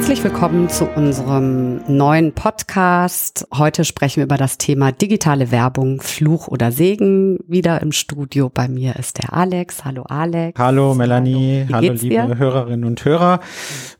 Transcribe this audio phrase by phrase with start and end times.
[0.00, 3.46] Herzlich willkommen zu unserem neuen Podcast.
[3.52, 7.38] Heute sprechen wir über das Thema digitale Werbung, Fluch oder Segen.
[7.46, 9.84] Wieder im Studio bei mir ist der Alex.
[9.84, 10.58] Hallo Alex.
[10.58, 11.66] Hallo Melanie.
[11.66, 12.38] Hallo, Hallo liebe dir?
[12.38, 13.40] Hörerinnen und Hörer.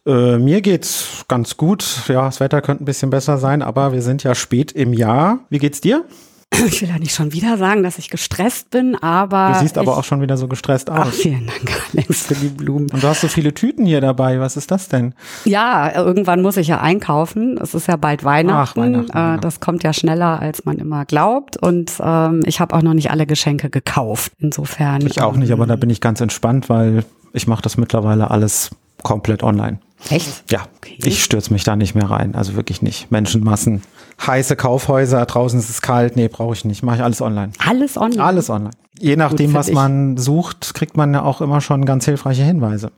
[0.07, 2.05] Äh, mir geht's ganz gut.
[2.09, 5.41] Ja, das Wetter könnte ein bisschen besser sein, aber wir sind ja spät im Jahr.
[5.51, 6.07] Wie geht's dir?
[6.53, 9.53] Ich will ja nicht schon wieder sagen, dass ich gestresst bin, aber.
[9.55, 10.99] Du siehst aber auch schon wieder so gestresst aus.
[11.09, 12.91] Ach, vielen Dank, Alex, für die Blumen.
[12.91, 14.41] Und du hast so viele Tüten hier dabei.
[14.41, 15.15] Was ist das denn?
[15.45, 17.57] Ja, irgendwann muss ich ja einkaufen.
[17.59, 18.81] Es ist ja bald Weihnachten.
[18.81, 21.57] Ach, Weihnachten äh, das kommt ja schneller, als man immer glaubt.
[21.57, 24.33] Und ähm, ich habe auch noch nicht alle Geschenke gekauft.
[24.39, 25.07] Insofern.
[25.07, 28.71] Ich auch nicht, aber da bin ich ganz entspannt, weil ich mache das mittlerweile alles
[29.03, 29.79] komplett online.
[30.09, 30.51] Echt?
[30.51, 30.97] Ja, okay.
[31.05, 32.35] ich stürze mich da nicht mehr rein.
[32.35, 33.11] Also wirklich nicht.
[33.11, 33.83] Menschenmassen,
[34.27, 36.17] heiße Kaufhäuser, draußen ist es kalt.
[36.17, 36.83] Nee, brauche ich nicht.
[36.83, 37.53] Mache ich alles online.
[37.59, 38.23] Alles online?
[38.23, 38.75] Alles online.
[38.99, 42.93] Je nachdem, Gut, was man sucht, kriegt man ja auch immer schon ganz hilfreiche Hinweise.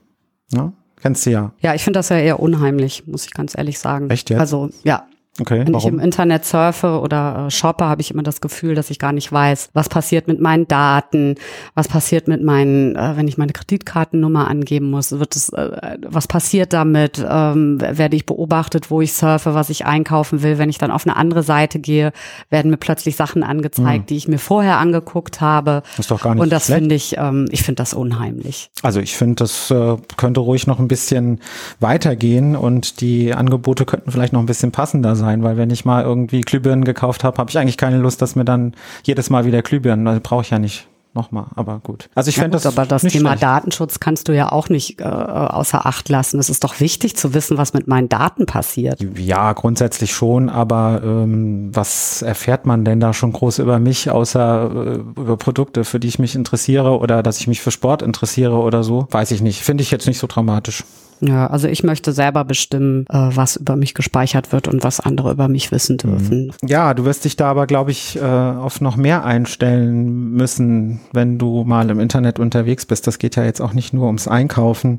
[0.51, 0.73] Ja?
[1.01, 1.53] Kennst du ja.
[1.61, 4.09] Ja, ich finde das ja eher unheimlich, muss ich ganz ehrlich sagen.
[4.11, 4.39] Echt jetzt?
[4.39, 5.07] Also, ja,
[5.41, 5.79] Okay, Wenn warum?
[5.79, 9.13] ich im Internet surfe oder äh, shoppe, habe ich immer das Gefühl, dass ich gar
[9.13, 11.37] nicht weiß, was passiert mit meinen Daten,
[11.75, 16.27] was passiert mit meinen, äh, wenn ich meine Kreditkartennummer angeben muss, wird es, äh, was
[16.27, 20.59] passiert damit, ähm, werde ich beobachtet, wo ich surfe, was ich einkaufen will.
[20.59, 22.13] Wenn ich dann auf eine andere Seite gehe,
[22.51, 24.07] werden mir plötzlich Sachen angezeigt, mhm.
[24.07, 25.83] die ich mir vorher angeguckt habe.
[25.93, 28.71] Das ist doch gar nicht Und das finde ich, ähm, ich finde das unheimlich.
[28.83, 31.41] Also ich finde, das äh, könnte ruhig noch ein bisschen
[31.81, 35.87] weitergehen und die Angebote könnten vielleicht noch ein bisschen passender sein sein, weil wenn ich
[35.87, 39.47] mal irgendwie Glühbirnen gekauft habe, habe ich eigentlich keine Lust, dass mir dann jedes Mal
[39.47, 42.09] wieder Glühbirnen, also brauche ich ja nicht nochmal, aber gut.
[42.15, 42.67] Also ich ja, fände das.
[42.67, 43.43] Aber das Thema schlecht.
[43.43, 46.39] Datenschutz kannst du ja auch nicht äh, außer Acht lassen.
[46.39, 49.05] Es ist doch wichtig zu wissen, was mit meinen Daten passiert.
[49.17, 54.71] Ja, grundsätzlich schon, aber ähm, was erfährt man denn da schon groß über mich, außer
[54.75, 58.57] äh, über Produkte, für die ich mich interessiere oder dass ich mich für Sport interessiere
[58.57, 59.07] oder so?
[59.11, 59.63] Weiß ich nicht.
[59.63, 60.85] Finde ich jetzt nicht so dramatisch.
[61.25, 65.31] Ja, also ich möchte selber bestimmen, äh, was über mich gespeichert wird und was andere
[65.31, 65.99] über mich wissen mhm.
[65.99, 66.53] dürfen.
[66.67, 71.39] Ja, du wirst dich da aber, glaube ich, äh, auf noch mehr einstellen müssen, wenn
[71.39, 73.07] du mal im Internet unterwegs bist.
[73.07, 74.99] Das geht ja jetzt auch nicht nur ums Einkaufen.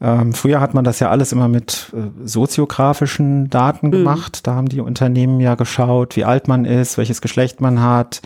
[0.00, 3.92] Ähm, früher hat man das ja alles immer mit äh, soziografischen Daten mhm.
[3.92, 4.46] gemacht.
[4.48, 8.20] Da haben die Unternehmen ja geschaut, wie alt man ist, welches Geschlecht man hat,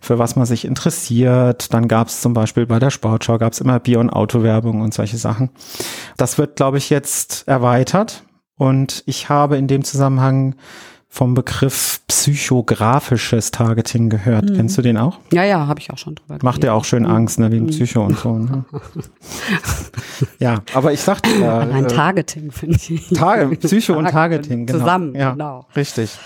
[0.00, 1.72] für was man sich interessiert.
[1.74, 4.94] Dann gab es zum Beispiel bei der Sportschau gab es immer Bier- und Autowerbung und
[4.94, 5.50] solche Sachen.
[6.16, 8.24] Das wird, glaube ich, jetzt erweitert.
[8.56, 10.54] Und ich habe in dem Zusammenhang
[11.12, 14.48] vom Begriff psychografisches Targeting gehört.
[14.48, 14.54] Mhm.
[14.54, 15.18] Kennst du den auch?
[15.32, 17.10] Ja, ja, habe ich auch schon drüber Macht ja auch schön mhm.
[17.10, 17.70] Angst, ne, wegen mhm.
[17.70, 18.38] Psycho und so.
[18.38, 18.64] Ne?
[20.38, 21.58] ja, aber ich sagte ja.
[21.58, 23.08] Ein äh, Targeting finde ich.
[23.08, 24.78] Ta Psycho und Targeting, genau.
[24.78, 25.66] Zusammen, ja, genau.
[25.74, 26.16] Richtig.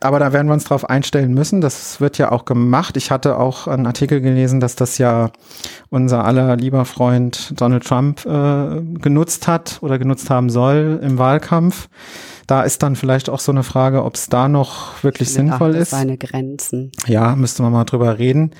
[0.00, 1.62] Aber da werden wir uns drauf einstellen müssen.
[1.62, 2.98] Das wird ja auch gemacht.
[2.98, 5.30] Ich hatte auch einen Artikel gelesen, dass das ja
[5.88, 11.88] unser aller lieber Freund Donald Trump äh, genutzt hat oder genutzt haben soll im Wahlkampf.
[12.46, 15.74] Da ist dann vielleicht auch so eine Frage, ob es da noch wirklich Mit sinnvoll
[15.74, 15.90] ist.
[15.90, 16.92] Seine Grenzen.
[17.06, 18.50] Ja, müsste man mal drüber reden.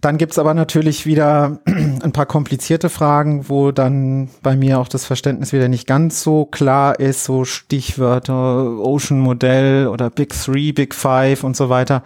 [0.00, 5.04] Dann gibt's aber natürlich wieder ein paar komplizierte Fragen, wo dann bei mir auch das
[5.04, 10.94] Verständnis wieder nicht ganz so klar ist, so Stichwörter Ocean Modell oder Big Three, Big
[10.94, 12.02] Five und so weiter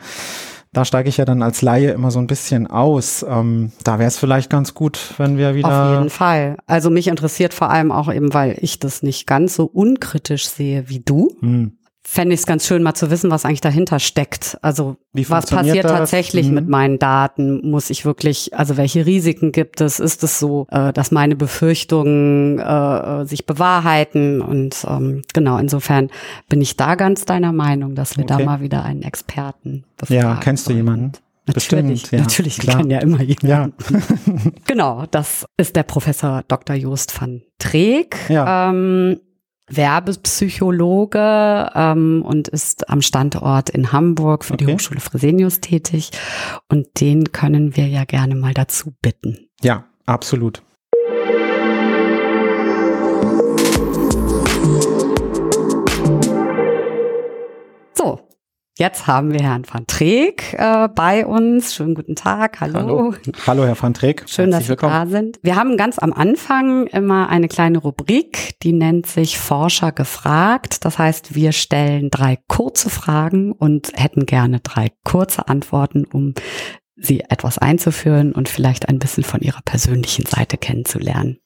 [0.75, 3.25] da steige ich ja dann als Laie immer so ein bisschen aus.
[3.27, 5.87] Ähm, da wäre es vielleicht ganz gut, wenn wir wieder.
[5.87, 6.59] Auf jeden Fall.
[6.67, 10.89] Also mich interessiert vor allem auch eben, weil ich das nicht ganz so unkritisch sehe
[10.89, 11.37] wie du.
[11.41, 14.59] Hm fände ich es ganz schön, mal zu wissen, was eigentlich dahinter steckt.
[14.63, 15.93] Also was passiert das?
[15.93, 16.55] tatsächlich mhm.
[16.55, 17.69] mit meinen Daten?
[17.69, 20.01] Muss ich wirklich, also welche Risiken gibt es?
[20.01, 24.43] Ist es so, äh, dass meine Befürchtungen äh, sich bewahrheiten?
[24.43, 26.11] Und ähm, genau, insofern
[26.49, 28.37] bin ich da ganz deiner Meinung, dass wir okay.
[28.39, 30.23] da mal wieder einen Experten befragen.
[30.23, 31.13] Ja, kennst du jemanden?
[31.47, 32.77] Natürlich, Bestimmt, ja, natürlich, klar.
[32.79, 33.43] kann ja immer jemand.
[33.43, 33.69] Ja.
[34.67, 36.75] genau, das ist der Professor Dr.
[36.75, 38.17] Joost van Treek.
[38.31, 38.71] Ja.
[38.71, 39.21] Ähm,
[39.69, 44.67] Werbepsychologe ähm, und ist am Standort in Hamburg für okay.
[44.67, 46.11] die Hochschule Fresenius tätig.
[46.69, 49.49] Und den können wir ja gerne mal dazu bitten.
[49.63, 50.63] Ja, absolut.
[58.77, 61.77] Jetzt haben wir Herrn van Treek äh, bei uns.
[61.77, 62.61] Schönen guten Tag.
[62.61, 62.81] Hallo.
[62.81, 63.15] Hallo,
[63.47, 64.25] Hallo Herr van Treek.
[64.27, 65.39] Schön, dass Sie da sind.
[65.43, 70.85] Wir haben ganz am Anfang immer eine kleine Rubrik, die nennt sich Forscher gefragt.
[70.85, 76.35] Das heißt, wir stellen drei kurze Fragen und hätten gerne drei kurze Antworten, um
[76.97, 81.39] Sie etwas einzuführen und vielleicht ein bisschen von Ihrer persönlichen Seite kennenzulernen.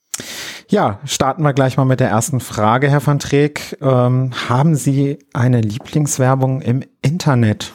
[0.69, 3.77] Ja, starten wir gleich mal mit der ersten Frage, Herr van Treek.
[3.81, 7.73] Ähm, haben Sie eine Lieblingswerbung im Internet?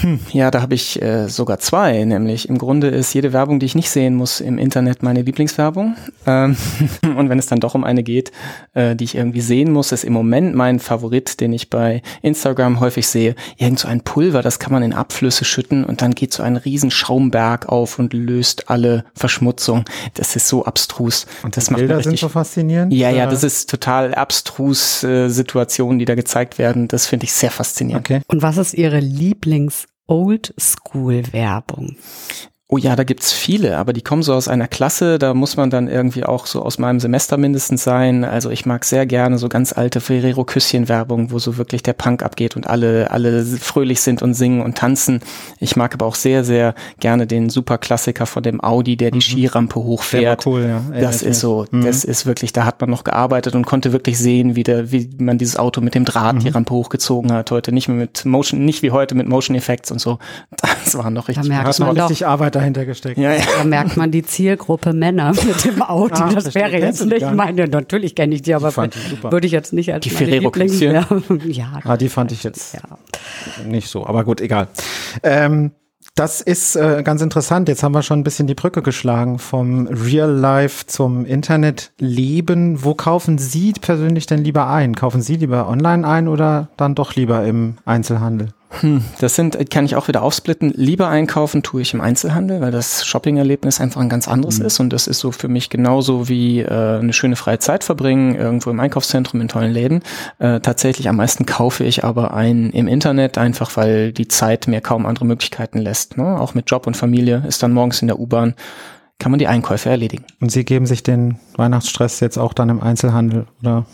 [0.00, 3.66] Hm, ja, da habe ich äh, sogar zwei, nämlich im Grunde ist jede Werbung, die
[3.66, 5.96] ich nicht sehen muss im Internet, meine Lieblingswerbung.
[6.26, 6.56] Ähm,
[7.16, 8.30] und wenn es dann doch um eine geht,
[8.74, 12.80] äh, die ich irgendwie sehen muss, ist im Moment mein Favorit, den ich bei Instagram
[12.80, 13.34] häufig sehe.
[13.56, 16.56] Irgend so ein Pulver, das kann man in Abflüsse schütten und dann geht so ein
[16.56, 19.84] riesen Schaumberg auf und löst alle Verschmutzung.
[20.14, 21.26] Das ist so abstrus.
[21.42, 22.92] Und das die macht Bilder richtig, sind so faszinierend?
[22.92, 26.88] Ja, ja, das ist total abstrus äh, Situationen, die da gezeigt werden.
[26.88, 28.06] Das finde ich sehr faszinierend.
[28.06, 28.20] Okay.
[28.28, 29.77] Und was ist Ihre Lieblings
[30.08, 31.96] Oldschool-Werbung?
[32.70, 35.70] Oh ja, da gibt's viele, aber die kommen so aus einer Klasse, da muss man
[35.70, 38.24] dann irgendwie auch so aus meinem Semester mindestens sein.
[38.24, 42.56] Also ich mag sehr gerne so ganz alte Ferrero-Küsschen-Werbung, wo so wirklich der Punk abgeht
[42.56, 45.20] und alle, alle fröhlich sind und singen und tanzen.
[45.60, 49.22] Ich mag aber auch sehr, sehr gerne den Superklassiker von dem Audi, der die mhm.
[49.22, 50.44] Skirampe hochfährt.
[50.44, 51.00] Cool, ja.
[51.00, 51.86] Das ist so, mhm.
[51.86, 55.08] das ist wirklich, da hat man noch gearbeitet und konnte wirklich sehen, wie, der, wie
[55.16, 56.40] man dieses Auto mit dem Draht mhm.
[56.40, 57.50] die Rampe hochgezogen hat.
[57.50, 60.18] Heute nicht mehr mit Motion, nicht wie heute mit Motion Effects und so.
[60.84, 61.48] Das war noch richtig.
[61.48, 63.18] Da merkt man richtig Arbeit dahinter gesteckt.
[63.18, 63.42] Ja, ja.
[63.58, 66.14] Da merkt man die Zielgruppe Männer mit dem Auto.
[66.18, 69.52] Ach, das, das wäre jetzt nicht meine, natürlich kenne ich die, aber die würde ich
[69.52, 71.06] jetzt nicht als die meine Lieblings ja.
[71.84, 72.80] ah, die fand ich jetzt ja.
[73.64, 74.68] nicht so, aber gut, egal.
[75.22, 75.72] Ähm,
[76.14, 77.68] das ist äh, ganz interessant.
[77.68, 82.82] Jetzt haben wir schon ein bisschen die Brücke geschlagen vom Real Life zum Internetleben.
[82.82, 84.96] Wo kaufen Sie persönlich denn lieber ein?
[84.96, 88.48] Kaufen Sie lieber online ein oder dann doch lieber im Einzelhandel?
[88.80, 90.72] Hm, das sind, kann ich auch wieder aufsplitten.
[90.74, 94.66] Lieber einkaufen tue ich im Einzelhandel, weil das Shopping-Erlebnis einfach ein ganz anderes mhm.
[94.66, 98.34] ist und das ist so für mich genauso wie äh, eine schöne freie Zeit verbringen,
[98.34, 100.02] irgendwo im Einkaufszentrum in tollen Läden.
[100.38, 104.82] Äh, tatsächlich am meisten kaufe ich aber ein im Internet, einfach weil die Zeit mir
[104.82, 106.18] kaum andere Möglichkeiten lässt.
[106.18, 106.38] Ne?
[106.38, 108.54] Auch mit Job und Familie ist dann morgens in der U-Bahn
[109.18, 110.24] kann man die Einkäufe erledigen.
[110.40, 113.84] Und Sie geben sich den Weihnachtsstress jetzt auch dann im Einzelhandel, oder?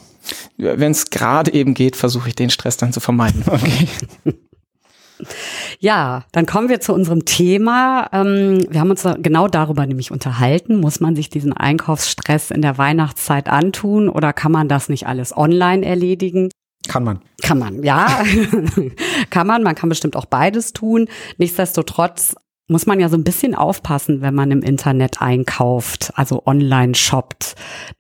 [0.56, 3.44] Wenn es gerade eben geht, versuche ich den Stress dann zu vermeiden.
[3.55, 3.88] Okay.
[5.78, 8.08] Ja, dann kommen wir zu unserem Thema.
[8.12, 10.81] Ähm, wir haben uns genau darüber nämlich unterhalten.
[10.81, 15.37] Muss man sich diesen Einkaufsstress in der Weihnachtszeit antun oder kann man das nicht alles
[15.37, 16.50] online erledigen?
[16.88, 17.22] Kann man.
[17.43, 18.22] Kann man, ja.
[19.31, 19.62] kann man.
[19.62, 21.08] Man kann bestimmt auch beides tun.
[21.38, 22.34] Nichtsdestotrotz
[22.66, 27.56] muss man ja so ein bisschen aufpassen, wenn man im Internet einkauft, also online shoppt.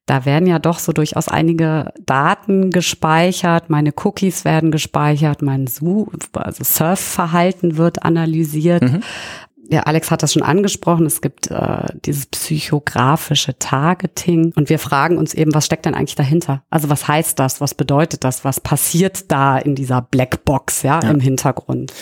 [0.06, 5.68] Da werden ja doch so durchaus einige Daten gespeichert, meine Cookies werden gespeichert, mein
[6.32, 8.82] also Surfverhalten wird analysiert.
[8.82, 9.02] Mhm.
[9.70, 11.06] Ja, Alex hat das schon angesprochen.
[11.06, 16.16] Es gibt äh, dieses psychografische Targeting und wir fragen uns eben, was steckt denn eigentlich
[16.16, 16.62] dahinter?
[16.68, 17.60] Also was heißt das?
[17.60, 18.44] Was bedeutet das?
[18.44, 21.10] Was passiert da in dieser Blackbox ja, ja.
[21.10, 21.92] im Hintergrund?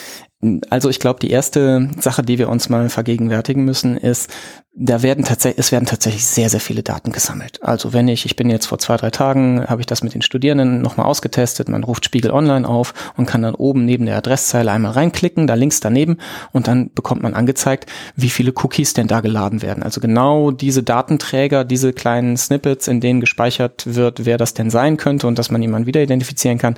[0.71, 4.29] Also ich glaube, die erste Sache, die wir uns mal vergegenwärtigen müssen, ist,
[4.75, 7.63] da werden tatsächlich, es werden tatsächlich sehr, sehr viele Daten gesammelt.
[7.63, 10.23] Also wenn ich, ich bin jetzt vor zwei, drei Tagen, habe ich das mit den
[10.23, 14.73] Studierenden nochmal ausgetestet, man ruft Spiegel Online auf und kann dann oben neben der Adresszeile
[14.73, 16.17] einmal reinklicken, da links daneben
[16.53, 17.85] und dann bekommt man angezeigt,
[18.17, 19.83] wie viele Cookies denn da geladen werden.
[19.83, 24.97] Also genau diese Datenträger, diese kleinen Snippets, in denen gespeichert wird, wer das denn sein
[24.97, 26.77] könnte und dass man jemanden wieder identifizieren kann,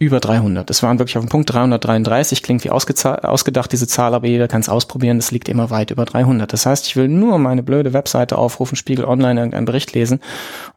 [0.00, 0.68] über 300.
[0.68, 4.60] Das waren wirklich auf dem Punkt 333, klingt wie ausgedacht diese Zahl, aber jeder kann
[4.60, 6.52] es ausprobieren, das liegt immer weit über 300.
[6.52, 10.18] Das heißt, ich will nur meine blöde Webseite aufrufen, Spiegel Online irgendeinen Bericht lesen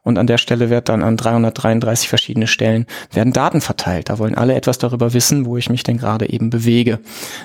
[0.04, 4.08] und an der Stelle wird dann an 333 verschiedene Stellen werden Daten verteilt.
[4.08, 7.00] Da wollen alle etwas darüber wissen, wo ich mich denn gerade eben bewege.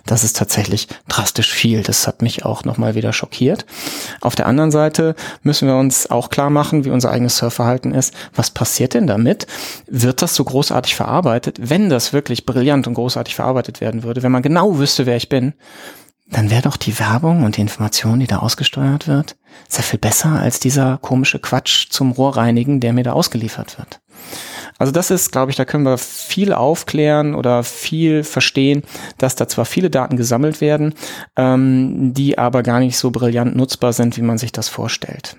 [0.05, 1.81] Das ist tatsächlich drastisch viel.
[1.81, 3.65] Das hat mich auch nochmal wieder schockiert.
[4.21, 8.13] Auf der anderen Seite müssen wir uns auch klar machen, wie unser eigenes Surfverhalten ist.
[8.35, 9.47] Was passiert denn damit?
[9.87, 11.62] Wird das so großartig verarbeitet?
[11.69, 15.29] Wenn das wirklich brillant und großartig verarbeitet werden würde, wenn man genau wüsste, wer ich
[15.29, 15.53] bin,
[16.27, 19.35] dann wäre doch die Werbung und die Information, die da ausgesteuert wird,
[19.67, 23.99] sehr viel besser als dieser komische Quatsch zum Rohrreinigen, der mir da ausgeliefert wird.
[24.77, 28.83] Also das ist, glaube ich, da können wir viel aufklären oder viel verstehen,
[29.17, 30.95] dass da zwar viele Daten gesammelt werden,
[31.35, 35.35] ähm, die aber gar nicht so brillant nutzbar sind, wie man sich das vorstellt.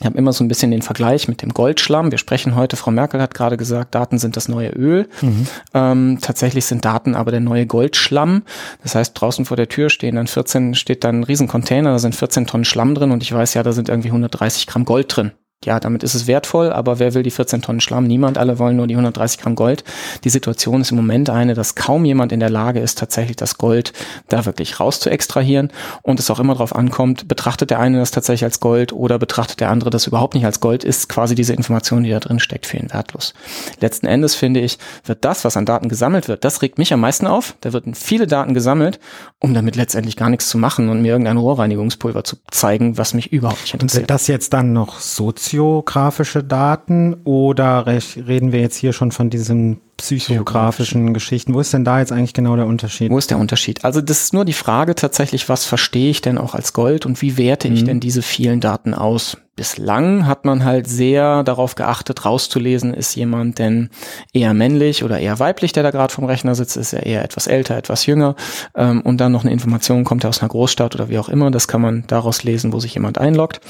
[0.00, 2.10] Ich habe immer so ein bisschen den Vergleich mit dem Goldschlamm.
[2.10, 5.08] Wir sprechen heute, Frau Merkel hat gerade gesagt, Daten sind das neue Öl.
[5.20, 5.46] Mhm.
[5.74, 8.42] Ähm, tatsächlich sind Daten aber der neue Goldschlamm.
[8.82, 12.14] Das heißt, draußen vor der Tür stehen dann 14, steht dann ein Riesencontainer, da sind
[12.14, 15.32] 14 Tonnen Schlamm drin und ich weiß ja, da sind irgendwie 130 Gramm Gold drin
[15.64, 18.04] ja, damit ist es wertvoll, aber wer will die 14 Tonnen Schlamm?
[18.04, 19.82] Niemand, alle wollen nur die 130 Gramm Gold.
[20.22, 23.58] Die Situation ist im Moment eine, dass kaum jemand in der Lage ist, tatsächlich das
[23.58, 23.92] Gold
[24.28, 25.70] da wirklich raus zu extrahieren
[26.02, 29.58] und es auch immer darauf ankommt, betrachtet der eine das tatsächlich als Gold oder betrachtet
[29.58, 32.66] der andere das überhaupt nicht als Gold, ist quasi diese Information, die da drin steckt,
[32.66, 33.34] für ihn wertlos.
[33.80, 37.00] Letzten Endes finde ich, wird das, was an Daten gesammelt wird, das regt mich am
[37.00, 37.56] meisten auf.
[37.62, 39.00] Da werden viele Daten gesammelt,
[39.40, 43.32] um damit letztendlich gar nichts zu machen und mir irgendein Rohrreinigungspulver zu zeigen, was mich
[43.32, 44.04] überhaupt nicht interessiert.
[44.04, 49.30] Und das jetzt dann noch so soziografische Daten oder reden wir jetzt hier schon von
[49.30, 51.52] diesem psychografischen Geschichten.
[51.52, 53.10] Wo ist denn da jetzt eigentlich genau der Unterschied?
[53.10, 53.84] Wo ist der Unterschied?
[53.84, 57.20] Also das ist nur die Frage tatsächlich, was verstehe ich denn auch als Gold und
[57.20, 57.86] wie werte ich mhm.
[57.86, 59.36] denn diese vielen Daten aus?
[59.56, 63.90] Bislang hat man halt sehr darauf geachtet, rauszulesen, ist jemand denn
[64.32, 67.48] eher männlich oder eher weiblich, der da gerade vom Rechner sitzt, ist er eher etwas
[67.48, 68.36] älter, etwas jünger
[68.76, 71.50] ähm, und dann noch eine Information, kommt er aus einer Großstadt oder wie auch immer,
[71.50, 73.60] das kann man daraus lesen, wo sich jemand einloggt.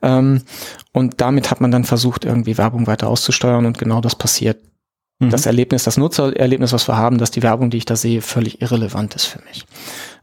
[0.00, 0.40] Ähm,
[0.92, 4.56] und damit hat man dann versucht, irgendwie Werbung weiter auszusteuern und genau das passiert
[5.20, 5.30] Mhm.
[5.30, 8.60] Das Erlebnis, das Nutzererlebnis, was wir haben, dass die Werbung, die ich da sehe, völlig
[8.60, 9.64] irrelevant ist für mich.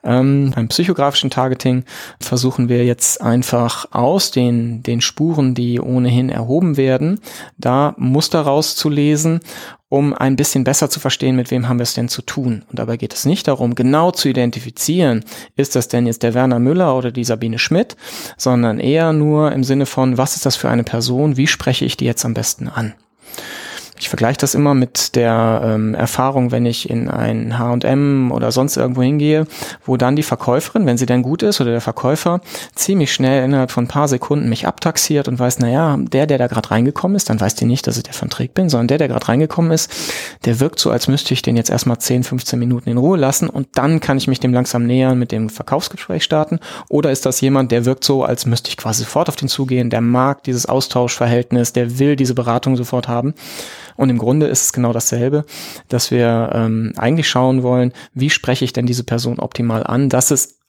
[0.04, 1.84] Ähm, beim psychografischen Targeting
[2.20, 7.20] versuchen wir jetzt einfach aus den, den Spuren, die ohnehin erhoben werden,
[7.58, 9.42] da Muster rauszulesen,
[9.90, 12.64] um ein bisschen besser zu verstehen, mit wem haben wir es denn zu tun.
[12.70, 15.24] Und dabei geht es nicht darum, genau zu identifizieren,
[15.56, 17.96] ist das denn jetzt der Werner Müller oder die Sabine Schmidt,
[18.38, 21.98] sondern eher nur im Sinne von, was ist das für eine Person, wie spreche ich
[21.98, 22.94] die jetzt am besten an.
[24.02, 28.76] Ich vergleiche das immer mit der ähm, Erfahrung, wenn ich in ein H&M oder sonst
[28.76, 29.46] irgendwo hingehe,
[29.86, 32.42] wo dann die Verkäuferin, wenn sie denn gut ist, oder der Verkäufer
[32.74, 36.48] ziemlich schnell innerhalb von ein paar Sekunden mich abtaxiert und weiß, naja, der, der da
[36.48, 38.98] gerade reingekommen ist, dann weiß die nicht, dass ich der von Trick bin, sondern der,
[38.98, 39.92] der gerade reingekommen ist,
[40.46, 43.50] der wirkt so, als müsste ich den jetzt erstmal 10, 15 Minuten in Ruhe lassen
[43.50, 46.60] und dann kann ich mich dem langsam nähern, mit dem Verkaufsgespräch starten.
[46.90, 49.92] Oder ist das jemand, der wirkt so, als müsste ich quasi sofort auf den zugehen,
[49.92, 53.36] der mag dieses Austauschverhältnis, der will diese Beratung sofort haben.
[53.96, 55.46] Und im Grunde ist es genau dasselbe,
[55.88, 60.32] dass wir ähm, eigentlich schauen wollen, wie spreche ich denn diese Person optimal an, dass
[60.32, 60.60] es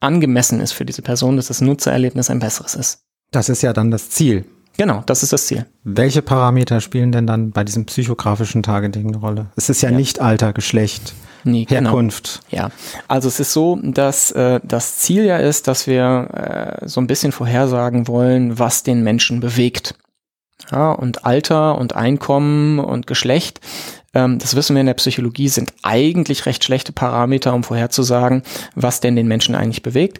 [0.00, 3.04] angemessen ist für diese Person, dass das Nutzererlebnis ein besseres ist.
[3.30, 4.44] Das ist ja dann das Ziel.
[4.76, 5.66] Genau, das ist das Ziel.
[5.84, 9.46] Welche Parameter spielen denn dann bei diesem psychografischen Targeting eine Rolle?
[9.56, 9.96] Es ist ja, ja.
[9.96, 11.12] nicht Alter, Geschlecht,
[11.44, 11.90] nee, genau.
[11.90, 12.40] Herkunft.
[12.50, 12.62] Genau.
[12.62, 12.70] Ja,
[13.06, 17.06] also es ist so, dass äh, das Ziel ja ist, dass wir äh, so ein
[17.06, 19.96] bisschen vorhersagen wollen, was den Menschen bewegt.
[20.70, 23.60] Ja, und Alter und Einkommen und Geschlecht,
[24.12, 28.42] ähm, das wissen wir in der Psychologie, sind eigentlich recht schlechte Parameter, um vorherzusagen,
[28.74, 30.18] was denn den Menschen eigentlich bewegt.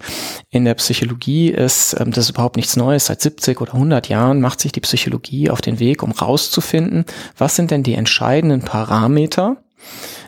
[0.50, 3.06] In der Psychologie ist ähm, das ist überhaupt nichts Neues.
[3.06, 7.04] Seit 70 oder 100 Jahren macht sich die Psychologie auf den Weg, um rauszufinden,
[7.36, 9.56] was sind denn die entscheidenden Parameter,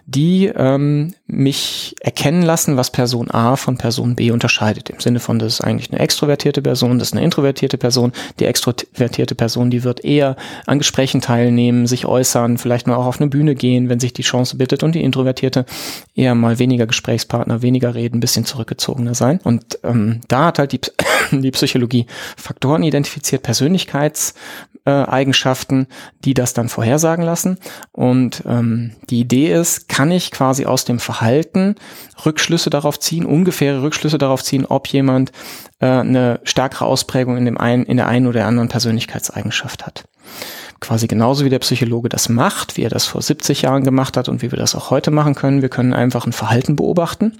[0.06, 4.90] die ähm, mich erkennen lassen, was Person A von Person B unterscheidet.
[4.90, 8.12] Im Sinne von, das ist eigentlich eine extrovertierte Person, das ist eine introvertierte Person.
[8.40, 13.20] Die extrovertierte Person, die wird eher an Gesprächen teilnehmen, sich äußern, vielleicht mal auch auf
[13.20, 14.82] eine Bühne gehen, wenn sich die Chance bittet.
[14.82, 15.66] Und die introvertierte
[16.14, 19.40] eher mal weniger Gesprächspartner, weniger reden, bisschen zurückgezogener sein.
[19.42, 20.80] Und ähm, da hat halt die,
[21.30, 22.06] die Psychologie
[22.36, 24.34] Faktoren identifiziert, Persönlichkeits
[24.84, 25.86] äh, Eigenschaften,
[26.24, 27.58] die das dann vorhersagen lassen.
[27.92, 31.76] Und ähm, die Idee ist, kann ich quasi aus dem Verhalten
[32.24, 35.32] Rückschlüsse darauf ziehen, ungefähre Rückschlüsse darauf ziehen, ob jemand
[35.80, 40.04] äh, eine stärkere Ausprägung in dem einen, in der einen oder anderen Persönlichkeitseigenschaft hat
[40.80, 44.28] quasi genauso wie der Psychologe das macht, wie er das vor 70 Jahren gemacht hat
[44.28, 45.62] und wie wir das auch heute machen können.
[45.62, 47.38] Wir können einfach ein Verhalten beobachten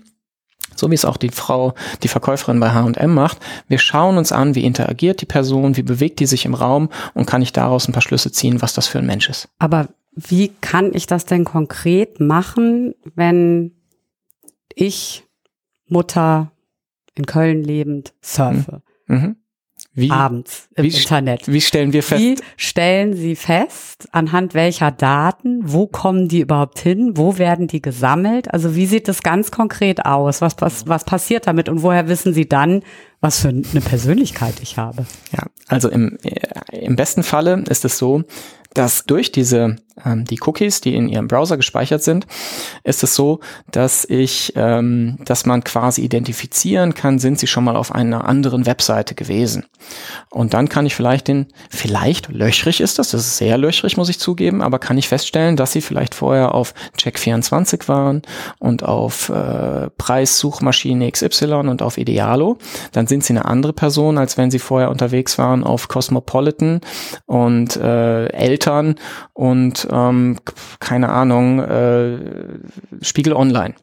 [0.76, 3.38] so wie es auch die Frau, die Verkäuferin bei H&M macht.
[3.68, 7.26] Wir schauen uns an, wie interagiert die Person, wie bewegt die sich im Raum und
[7.26, 9.48] kann ich daraus ein paar Schlüsse ziehen, was das für ein Mensch ist.
[9.58, 13.72] Aber wie kann ich das denn konkret machen, wenn
[14.74, 15.24] ich
[15.86, 16.52] Mutter
[17.14, 18.82] in Köln lebend surfe?
[19.06, 19.16] Mhm.
[19.16, 19.36] mhm.
[19.94, 21.52] Wie, abends im wie, Internet.
[21.52, 22.22] Wie stellen wir fest?
[22.22, 27.82] Wie stellen Sie fest, anhand welcher Daten, wo kommen die überhaupt hin, wo werden die
[27.82, 28.52] gesammelt?
[28.52, 30.40] Also wie sieht das ganz konkret aus?
[30.40, 32.82] Was, was, was passiert damit und woher wissen Sie dann,
[33.20, 35.04] was für eine Persönlichkeit ich habe?
[35.30, 38.24] Ja, also im, äh, im besten Falle ist es so,
[38.72, 42.26] dass durch diese ähm, die Cookies, die in Ihrem Browser gespeichert sind,
[42.84, 47.76] ist es so, dass ich, ähm, dass man quasi identifizieren kann, sind Sie schon mal
[47.76, 49.64] auf einer anderen Webseite gewesen.
[50.30, 54.08] Und dann kann ich vielleicht den, vielleicht löchrig ist das, das ist sehr löchrig, muss
[54.08, 58.22] ich zugeben, aber kann ich feststellen, dass Sie vielleicht vorher auf Check24 waren
[58.58, 62.58] und auf äh, Preissuchmaschine XY und auf Idealo.
[62.92, 66.80] Dann sind Sie eine andere Person, als wenn Sie vorher unterwegs waren auf Cosmopolitan
[67.26, 68.96] und äh, Eltern
[69.32, 70.38] und ähm,
[70.80, 72.18] keine Ahnung, äh,
[73.00, 73.74] Spiegel Online.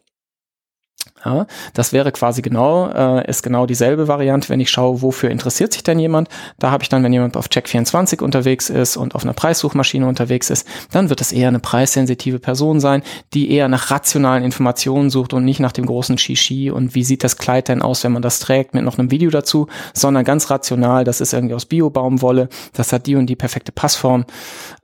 [1.25, 5.73] Ja, das wäre quasi genau, äh, ist genau dieselbe Variante, wenn ich schaue, wofür interessiert
[5.73, 6.29] sich denn jemand.
[6.59, 10.49] Da habe ich dann, wenn jemand auf Check24 unterwegs ist und auf einer Preissuchmaschine unterwegs
[10.49, 15.33] ist, dann wird es eher eine preissensitive Person sein, die eher nach rationalen Informationen sucht
[15.33, 18.21] und nicht nach dem großen Shishi und wie sieht das Kleid denn aus, wenn man
[18.21, 22.47] das trägt, mit noch einem Video dazu, sondern ganz rational, das ist irgendwie aus Biobaumwolle,
[22.71, 24.23] das hat die und die perfekte Passform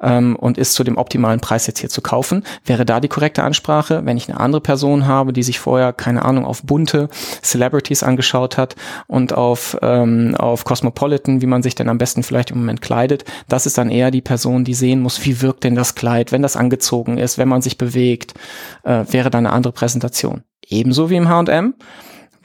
[0.01, 2.43] ähm, und ist zu dem optimalen Preis jetzt hier zu kaufen.
[2.65, 6.24] Wäre da die korrekte Ansprache, wenn ich eine andere Person habe, die sich vorher keine
[6.25, 7.09] Ahnung, auf bunte
[7.41, 8.75] Celebrities angeschaut hat
[9.07, 13.25] und auf, ähm, auf Cosmopolitan, wie man sich denn am besten vielleicht im Moment kleidet.
[13.47, 16.41] Das ist dann eher die Person, die sehen muss, wie wirkt denn das Kleid, wenn
[16.41, 18.33] das angezogen ist, wenn man sich bewegt,
[18.83, 20.43] äh, wäre dann eine andere Präsentation.
[20.67, 21.75] Ebenso wie im H&M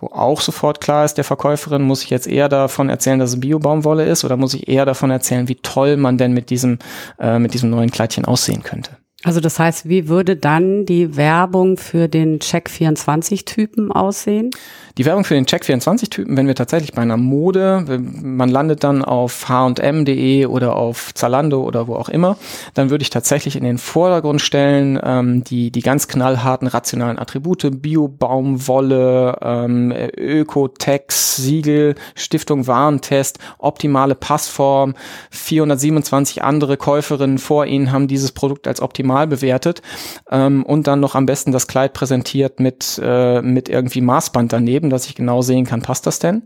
[0.01, 3.41] wo auch sofort klar ist, der Verkäuferin, muss ich jetzt eher davon erzählen, dass es
[3.41, 6.79] Bio-Baumwolle ist oder muss ich eher davon erzählen, wie toll man denn mit diesem,
[7.19, 8.97] äh, mit diesem neuen Kleidchen aussehen könnte.
[9.23, 14.50] Also das heißt, wie würde dann die Werbung für den Check24-Typen aussehen?
[14.97, 19.49] Die Werbung für den Check24-Typen, wenn wir tatsächlich bei einer Mode, man landet dann auf
[19.49, 22.39] hm.de oder auf Zalando oder wo auch immer,
[22.75, 27.83] dann würde ich tatsächlich in den Vordergrund stellen, ähm, die, die ganz knallharten rationalen Attribute,
[27.83, 34.95] Bio-Baumwolle, ähm, Ökotex, Siegel, Stiftung Warentest, optimale Passform,
[35.31, 39.83] 427 andere Käuferinnen vor Ihnen haben dieses Produkt als optimal bewertet
[40.31, 44.90] ähm, und dann noch am besten das Kleid präsentiert mit, äh, mit irgendwie Maßband daneben
[44.90, 46.43] dass ich genau sehen kann, passt das denn?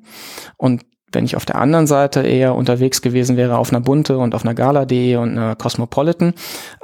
[0.57, 4.35] Und wenn ich auf der anderen Seite eher unterwegs gewesen wäre auf einer Bunte und
[4.35, 6.35] auf einer Gala.de und einer Cosmopolitan,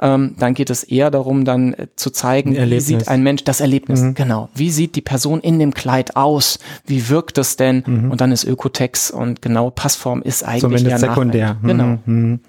[0.01, 3.59] ähm, dann geht es eher darum, dann äh, zu zeigen, wie sieht ein Mensch das
[3.59, 4.13] Erlebnis, mhm.
[4.13, 4.49] genau.
[4.55, 6.59] Wie sieht die Person in dem Kleid aus?
[6.85, 7.83] Wie wirkt es denn?
[7.85, 8.11] Mhm.
[8.11, 11.57] Und dann ist Ökotex und genau Passform ist eigentlich Zumindest sekundär.
[11.61, 11.67] Mhm.
[11.67, 11.97] Genau.
[12.05, 12.39] Mhm.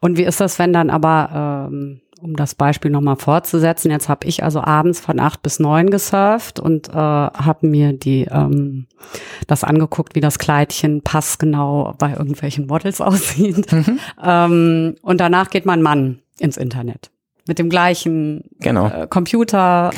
[0.00, 4.26] Und wie ist das, wenn dann aber ähm, um das Beispiel nochmal fortzusetzen, jetzt habe
[4.26, 8.86] ich also abends von acht bis neun gesurft und äh, habe mir die ähm,
[9.48, 13.72] das angeguckt, wie das Kleidchen passgenau bei irgendwelchen Models aussieht.
[13.72, 13.98] Mhm.
[14.24, 17.10] Ähm, und danach geht mein Mann ins Internet
[17.48, 18.86] mit dem gleichen genau.
[18.86, 19.90] äh, Computer.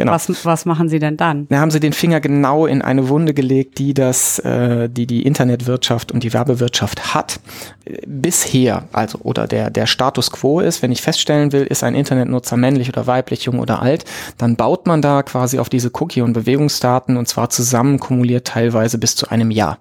[0.00, 0.12] Genau.
[0.12, 1.46] Was, was machen Sie denn dann?
[1.48, 5.22] Da haben Sie den Finger genau in eine Wunde gelegt, die das, äh, die die
[5.22, 7.38] Internetwirtschaft und die Werbewirtschaft hat.
[8.06, 12.56] Bisher, also oder der der Status quo ist, wenn ich feststellen will, ist ein Internetnutzer
[12.56, 14.06] männlich oder weiblich, jung oder alt,
[14.38, 18.96] dann baut man da quasi auf diese Cookie und Bewegungsdaten und zwar zusammen kumuliert teilweise
[18.96, 19.78] bis zu einem Jahr.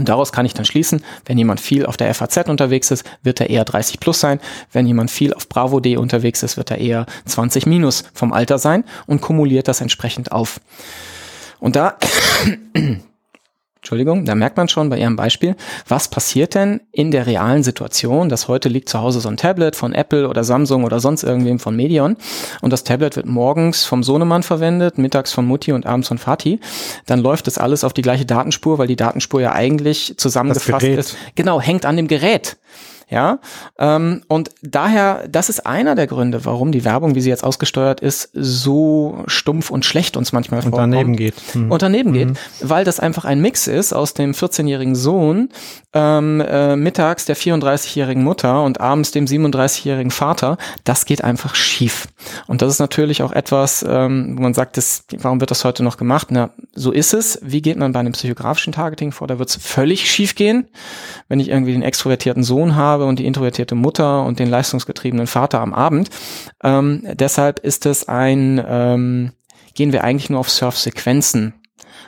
[0.00, 3.38] Und daraus kann ich dann schließen, wenn jemand viel auf der FAZ unterwegs ist, wird
[3.38, 4.40] er eher 30 plus sein.
[4.72, 8.84] Wenn jemand viel auf bravo.de unterwegs ist, wird er eher 20 minus vom Alter sein
[9.06, 10.58] und kumuliert das entsprechend auf.
[11.58, 11.98] Und da
[13.80, 15.56] Entschuldigung, da merkt man schon bei Ihrem Beispiel,
[15.88, 19.74] was passiert denn in der realen Situation, dass heute liegt zu Hause so ein Tablet
[19.74, 22.18] von Apple oder Samsung oder sonst irgendwem von Medion
[22.60, 26.60] und das Tablet wird morgens vom Sohnemann verwendet, mittags von Mutti und abends von Vati,
[27.06, 31.16] dann läuft das alles auf die gleiche Datenspur, weil die Datenspur ja eigentlich zusammengefasst ist.
[31.34, 32.58] Genau, hängt an dem Gerät.
[33.10, 33.40] Ja,
[33.78, 38.00] ähm, und daher, das ist einer der Gründe, warum die Werbung, wie sie jetzt ausgesteuert
[38.00, 40.94] ist, so stumpf und schlecht uns manchmal und vorkommt.
[40.94, 41.34] daneben geht.
[41.54, 41.72] Mhm.
[41.72, 42.14] Und daneben mhm.
[42.14, 45.48] geht, weil das einfach ein Mix ist aus dem 14-jährigen Sohn,
[45.92, 50.56] ähm, äh, mittags der 34-jährigen Mutter und abends dem 37-jährigen Vater.
[50.84, 52.06] Das geht einfach schief.
[52.46, 55.82] Und das ist natürlich auch etwas, ähm, wo man sagt, das, warum wird das heute
[55.82, 56.28] noch gemacht?
[56.30, 57.38] Na, so ist es.
[57.42, 59.26] Wie geht man bei einem psychografischen Targeting vor?
[59.26, 60.68] Da wird es völlig schief gehen,
[61.28, 65.60] wenn ich irgendwie den extrovertierten Sohn habe und die introvertierte Mutter und den leistungsgetriebenen Vater
[65.60, 66.10] am Abend.
[66.62, 69.32] Ähm, deshalb ist es ein, ähm,
[69.74, 71.54] gehen wir eigentlich nur auf Surf-Sequenzen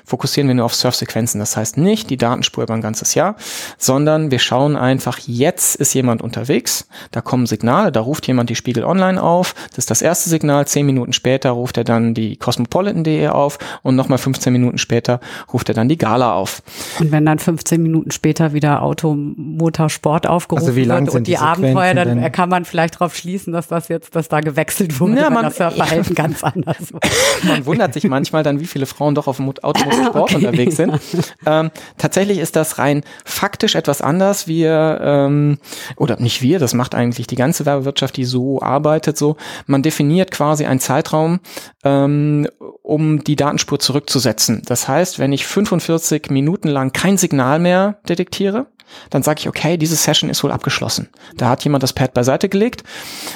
[0.05, 1.39] fokussieren wir nur auf Surf-Sequenzen.
[1.39, 3.37] Das heißt nicht die Datenspur über ein ganzes Jahr,
[3.79, 8.55] sondern wir schauen einfach, jetzt ist jemand unterwegs, da kommen Signale, da ruft jemand die
[8.55, 12.37] Spiegel Online auf, das ist das erste Signal, zehn Minuten später ruft er dann die
[12.37, 15.21] Cosmopolitan.de auf und nochmal 15 Minuten später
[15.53, 16.63] ruft er dann die Gala auf.
[16.99, 21.95] Und wenn dann 15 Minuten später wieder Automotorsport aufgerufen also wird und die, die Abenteuer,
[21.95, 22.33] dann denn?
[22.33, 25.57] kann man vielleicht darauf schließen, dass das jetzt, dass da gewechselt wurde, ja, man, das
[25.57, 26.23] Surfverhalten ja.
[26.23, 27.01] ganz anders war.
[27.43, 29.49] Man wundert sich manchmal dann, wie viele Frauen doch auf dem
[29.93, 30.37] Auto Sport okay.
[30.37, 31.01] unterwegs sind.
[31.47, 34.47] Ähm, tatsächlich ist das rein faktisch etwas anders.
[34.47, 35.59] Wir, ähm,
[35.97, 39.37] oder nicht wir, das macht eigentlich die ganze Werbewirtschaft, die so arbeitet, so.
[39.67, 41.41] Man definiert quasi einen Zeitraum,
[41.85, 42.49] ähm,
[42.83, 44.63] um die Datenspur zurückzusetzen.
[44.67, 48.67] Das heißt, wenn ich 45 Minuten lang kein Signal mehr detektiere,
[49.11, 51.09] dann sage ich, okay, diese Session ist wohl abgeschlossen.
[51.37, 52.85] Da hat jemand das Pad beiseite gelegt.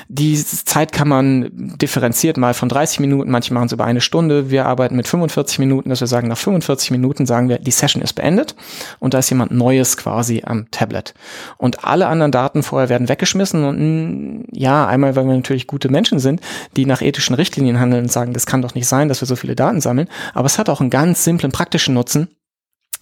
[0.09, 4.51] Die Zeit kann man differenziert mal von 30 Minuten, manche machen es über eine Stunde.
[4.51, 8.03] Wir arbeiten mit 45 Minuten, dass wir sagen, nach 45 Minuten sagen wir, die Session
[8.03, 8.55] ist beendet
[8.99, 11.15] und da ist jemand Neues quasi am Tablet.
[11.59, 15.89] Und alle anderen Daten vorher werden weggeschmissen und mm, ja, einmal, weil wir natürlich gute
[15.89, 16.41] Menschen sind,
[16.77, 19.37] die nach ethischen Richtlinien handeln und sagen, das kann doch nicht sein, dass wir so
[19.37, 22.29] viele Daten sammeln, aber es hat auch einen ganz simplen praktischen Nutzen,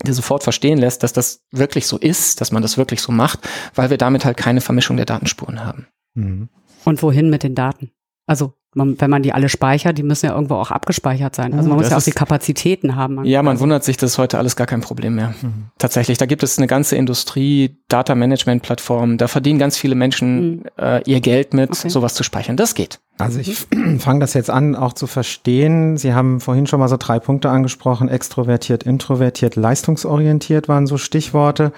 [0.05, 3.41] der sofort verstehen lässt, dass das wirklich so ist, dass man das wirklich so macht,
[3.75, 5.87] weil wir damit halt keine Vermischung der Datenspuren haben.
[6.15, 6.49] Mhm.
[6.85, 7.93] Und wohin mit den Daten?
[8.27, 11.55] Also man, wenn man die alle speichert, die müssen ja irgendwo auch abgespeichert sein.
[11.55, 13.15] Also man das muss ja auch die Kapazitäten haben.
[13.17, 15.35] Man ja, man also wundert sich, das ist heute alles gar kein Problem mehr.
[15.41, 15.67] Mhm.
[15.79, 20.51] Tatsächlich, da gibt es eine ganze Industrie, Data Management Plattformen, da verdienen ganz viele Menschen
[20.51, 20.65] mhm.
[20.77, 21.89] äh, ihr Geld mit, okay.
[21.89, 22.57] sowas zu speichern.
[22.57, 23.01] Das geht.
[23.19, 23.67] Also ich
[23.99, 25.97] fange das jetzt an, auch zu verstehen.
[25.97, 28.09] Sie haben vorhin schon mal so drei Punkte angesprochen.
[28.09, 31.73] Extrovertiert, introvertiert, leistungsorientiert waren so Stichworte.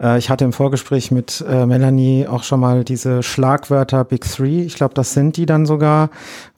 [0.00, 4.62] Äh, ich hatte im Vorgespräch mit äh, Melanie auch schon mal diese Schlagwörter Big Three.
[4.62, 6.10] Ich glaube, das sind die dann sogar.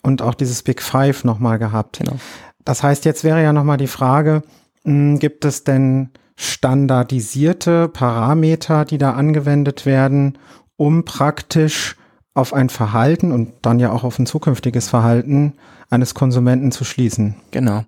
[0.03, 1.98] Und auch dieses Big Five nochmal gehabt.
[1.98, 2.16] Genau.
[2.64, 4.42] Das heißt, jetzt wäre ja nochmal die Frage,
[4.85, 10.38] hm, gibt es denn standardisierte Parameter, die da angewendet werden,
[10.76, 11.96] um praktisch
[12.33, 15.55] auf ein Verhalten und dann ja auch auf ein zukünftiges Verhalten
[15.90, 17.35] eines Konsumenten zu schließen.
[17.50, 17.85] Genau.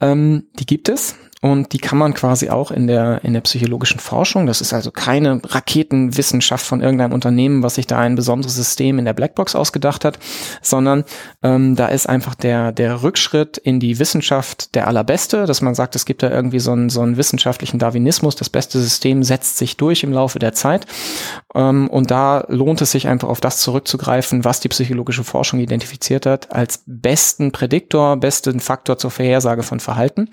[0.00, 1.16] Ähm, die gibt es.
[1.40, 4.90] Und die kann man quasi auch in der, in der psychologischen Forschung, das ist also
[4.90, 10.04] keine Raketenwissenschaft von irgendeinem Unternehmen, was sich da ein besonderes System in der Blackbox ausgedacht
[10.04, 10.18] hat,
[10.62, 11.04] sondern
[11.42, 15.94] ähm, da ist einfach der, der Rückschritt in die Wissenschaft der allerbeste, dass man sagt,
[15.94, 19.76] es gibt da irgendwie so einen, so einen wissenschaftlichen Darwinismus, das beste System setzt sich
[19.76, 20.86] durch im Laufe der Zeit.
[21.54, 26.26] Ähm, und da lohnt es sich einfach auf das zurückzugreifen, was die psychologische Forschung identifiziert
[26.26, 30.30] hat, als besten Prädiktor, besten Faktor zur Vorhersage von Verhalten.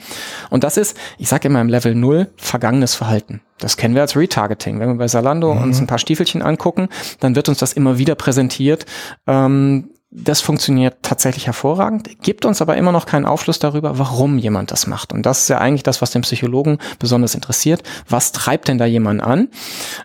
[0.50, 3.42] Und das ist ich sage immer im Level 0, vergangenes Verhalten.
[3.58, 4.80] Das kennen wir als Retargeting.
[4.80, 5.64] Wenn wir bei Salando mhm.
[5.64, 8.86] uns ein paar Stiefelchen angucken, dann wird uns das immer wieder präsentiert.
[9.28, 14.72] Ähm, das funktioniert tatsächlich hervorragend, gibt uns aber immer noch keinen Aufschluss darüber, warum jemand
[14.72, 15.12] das macht.
[15.12, 17.84] Und das ist ja eigentlich das, was den Psychologen besonders interessiert.
[18.08, 19.50] Was treibt denn da jemand an?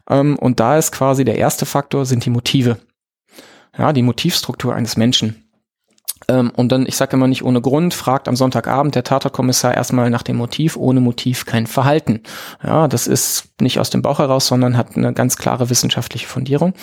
[0.09, 2.79] Ähm, und da ist quasi der erste Faktor, sind die Motive.
[3.79, 5.50] Ja, die Motivstruktur eines Menschen.
[6.31, 10.11] Ähm, und dann, ich sage immer nicht ohne Grund, fragt am Sonntagabend der Tatorkommissar erstmal
[10.11, 10.77] nach dem Motiv.
[10.77, 12.23] Ohne Motiv kein Verhalten.
[12.63, 16.75] Ja, das ist nicht aus dem Bauch heraus, sondern hat eine ganz klare wissenschaftliche Fundierung.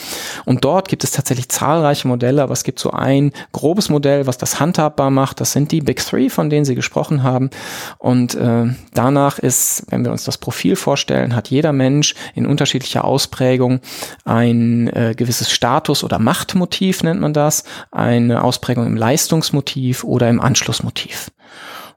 [0.45, 4.37] Und dort gibt es tatsächlich zahlreiche Modelle, aber es gibt so ein grobes Modell, was
[4.37, 5.39] das handhabbar macht.
[5.41, 7.49] Das sind die Big Three, von denen Sie gesprochen haben.
[7.97, 13.05] Und äh, danach ist, wenn wir uns das Profil vorstellen, hat jeder Mensch in unterschiedlicher
[13.05, 13.81] Ausprägung
[14.25, 20.29] ein äh, gewisses Status- oder Machtmotiv, nennt man das, eine Ausprägung im Leistung Leistungsmotiv oder
[20.29, 21.31] im Anschlussmotiv.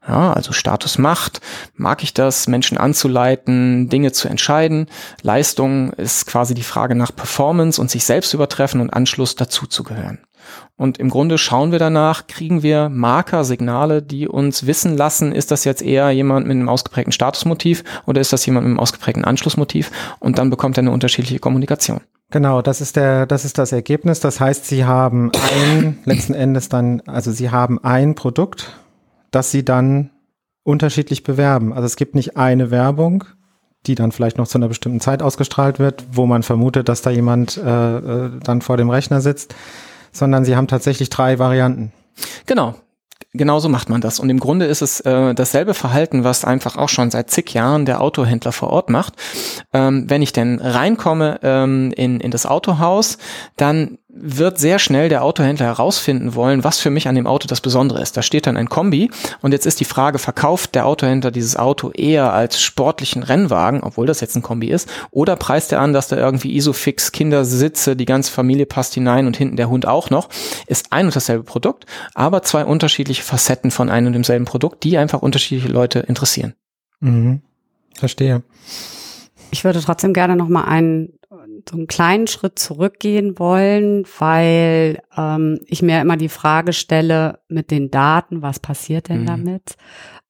[0.07, 1.41] Ja, also Status Macht,
[1.75, 4.87] mag ich das, Menschen anzuleiten, Dinge zu entscheiden.
[5.23, 9.83] Leistung ist quasi die Frage nach Performance und sich selbst übertreffen und Anschluss dazu zu
[9.83, 10.21] gehören.
[10.77, 15.51] Und im Grunde schauen wir danach, kriegen wir Marker, Signale, die uns wissen lassen, ist
[15.51, 19.27] das jetzt eher jemand mit einem ausgeprägten Statusmotiv oder ist das jemand mit einem ausgeprägten
[19.27, 19.91] Anschlussmotiv?
[20.19, 22.01] Und dann bekommt er eine unterschiedliche Kommunikation.
[22.31, 24.21] Genau, das ist der, das ist das Ergebnis.
[24.21, 28.73] Das heißt, Sie haben ein, letzten Endes dann, also Sie haben ein Produkt,
[29.31, 30.11] das Sie dann
[30.63, 31.73] unterschiedlich bewerben.
[31.73, 33.25] Also es gibt nicht eine Werbung,
[33.87, 37.11] die dann vielleicht noch zu einer bestimmten Zeit ausgestrahlt wird, wo man vermutet, dass da
[37.11, 39.55] jemand äh, äh dann vor dem Rechner sitzt,
[40.13, 41.93] sondern Sie haben tatsächlich drei Varianten.
[42.47, 42.75] Genau,
[43.33, 44.21] genauso macht man das.
[44.21, 47.87] Und im Grunde ist es äh, dasselbe Verhalten, was einfach auch schon seit zig Jahren
[47.87, 49.15] der Autohändler vor Ort macht.
[49.73, 53.17] Ähm, wenn ich denn reinkomme ähm, in, in das Autohaus,
[53.57, 57.61] dann wird sehr schnell der Autohändler herausfinden wollen, was für mich an dem Auto das
[57.61, 58.17] Besondere ist.
[58.17, 61.91] Da steht dann ein Kombi und jetzt ist die Frage, verkauft der Autohändler dieses Auto
[61.91, 66.09] eher als sportlichen Rennwagen, obwohl das jetzt ein Kombi ist, oder preist er an, dass
[66.09, 70.29] da irgendwie Isofix Kindersitze, die ganze Familie passt hinein und hinten der Hund auch noch,
[70.67, 74.99] ist ein und dasselbe Produkt, aber zwei unterschiedliche Facetten von einem und demselben Produkt, die
[74.99, 76.55] einfach unterschiedliche Leute interessieren.
[77.01, 77.43] Mhm.
[77.95, 78.43] Verstehe.
[79.51, 81.13] Ich würde trotzdem gerne noch mal einen
[81.69, 87.71] so einen kleinen Schritt zurückgehen wollen, weil ähm, ich mir immer die Frage stelle mit
[87.71, 89.27] den Daten, was passiert denn mhm.
[89.27, 89.77] damit?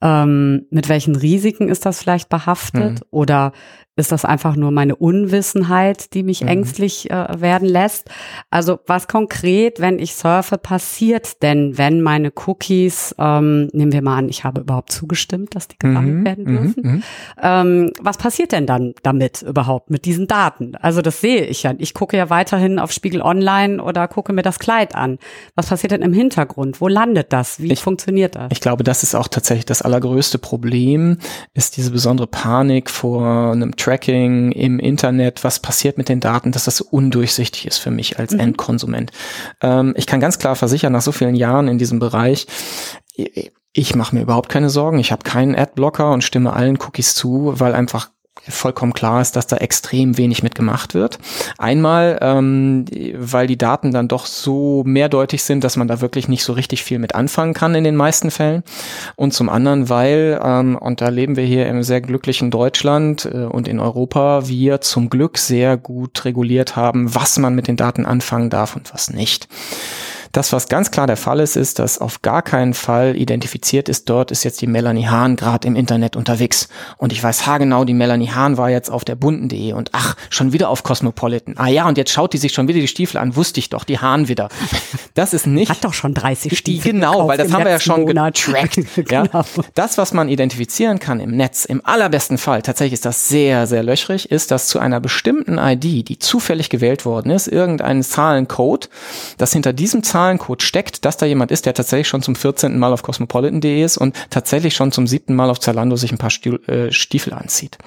[0.02, 3.00] Ähm, mit welchen Risiken ist das vielleicht behaftet?
[3.00, 3.06] Mhm.
[3.10, 3.52] Oder
[4.00, 6.48] ist das einfach nur meine Unwissenheit, die mich mhm.
[6.48, 8.08] ängstlich äh, werden lässt?
[8.50, 14.16] Also was konkret, wenn ich surfe, passiert denn, wenn meine Cookies, ähm, nehmen wir mal
[14.16, 16.24] an, ich habe überhaupt zugestimmt, dass die gesammelt mhm.
[16.24, 16.56] werden mhm.
[16.56, 16.82] dürfen.
[16.82, 17.02] Mhm.
[17.42, 20.76] Ähm, was passiert denn dann damit überhaupt mit diesen Daten?
[20.76, 21.74] Also das sehe ich ja.
[21.78, 25.18] Ich gucke ja weiterhin auf Spiegel Online oder gucke mir das Kleid an.
[25.54, 26.80] Was passiert denn im Hintergrund?
[26.80, 27.60] Wo landet das?
[27.60, 28.48] Wie ich, funktioniert das?
[28.50, 31.18] Ich glaube, das ist auch tatsächlich das allergrößte Problem,
[31.55, 36.53] ist diese besondere Panik vor einem Track Tracking im Internet, was passiert mit den Daten,
[36.53, 38.40] dass das so undurchsichtig ist für mich als mhm.
[38.40, 39.11] Endkonsument.
[39.61, 42.46] Ähm, ich kann ganz klar versichern, nach so vielen Jahren in diesem Bereich,
[43.72, 44.98] ich mache mir überhaupt keine Sorgen.
[44.98, 48.11] Ich habe keinen Adblocker und stimme allen Cookies zu, weil einfach
[48.48, 51.18] vollkommen klar ist, dass da extrem wenig mitgemacht wird.
[51.59, 52.85] Einmal, ähm,
[53.16, 56.83] weil die Daten dann doch so mehrdeutig sind, dass man da wirklich nicht so richtig
[56.83, 58.62] viel mit anfangen kann in den meisten Fällen.
[59.16, 63.44] Und zum anderen, weil, ähm, und da leben wir hier im sehr glücklichen Deutschland äh,
[63.44, 68.07] und in Europa, wir zum Glück sehr gut reguliert haben, was man mit den Daten
[68.07, 69.48] anfangen darf und was nicht.
[70.32, 74.08] Das, was ganz klar der Fall ist, ist, dass auf gar keinen Fall identifiziert ist,
[74.08, 76.68] dort ist jetzt die Melanie Hahn gerade im Internet unterwegs.
[76.98, 80.52] Und ich weiß haargenau, die Melanie Hahn war jetzt auf der bunten.de und ach, schon
[80.52, 81.56] wieder auf Cosmopolitan.
[81.58, 83.82] Ah ja, und jetzt schaut die sich schon wieder die Stiefel an, wusste ich doch,
[83.84, 84.48] die Hahn wieder.
[85.14, 85.70] Das ist nicht.
[85.70, 86.92] Hat doch schon 30 Stiefel.
[86.92, 88.78] Genau, weil das haben wir ja schon getrackt.
[88.94, 89.24] genau.
[89.32, 89.44] ja.
[89.74, 93.82] Das, was man identifizieren kann im Netz, im allerbesten Fall, tatsächlich ist das sehr, sehr
[93.82, 98.88] löchrig, ist, dass zu einer bestimmten ID, die zufällig gewählt worden ist, irgendein Zahlencode,
[99.36, 102.78] dass hinter diesem Zahlencode steckt, dass da jemand ist, der tatsächlich schon zum 14.
[102.78, 106.30] Mal auf cosmopolitan.de ist und tatsächlich schon zum siebten Mal auf Zalando sich ein paar
[106.68, 107.78] äh, Stiefel anzieht.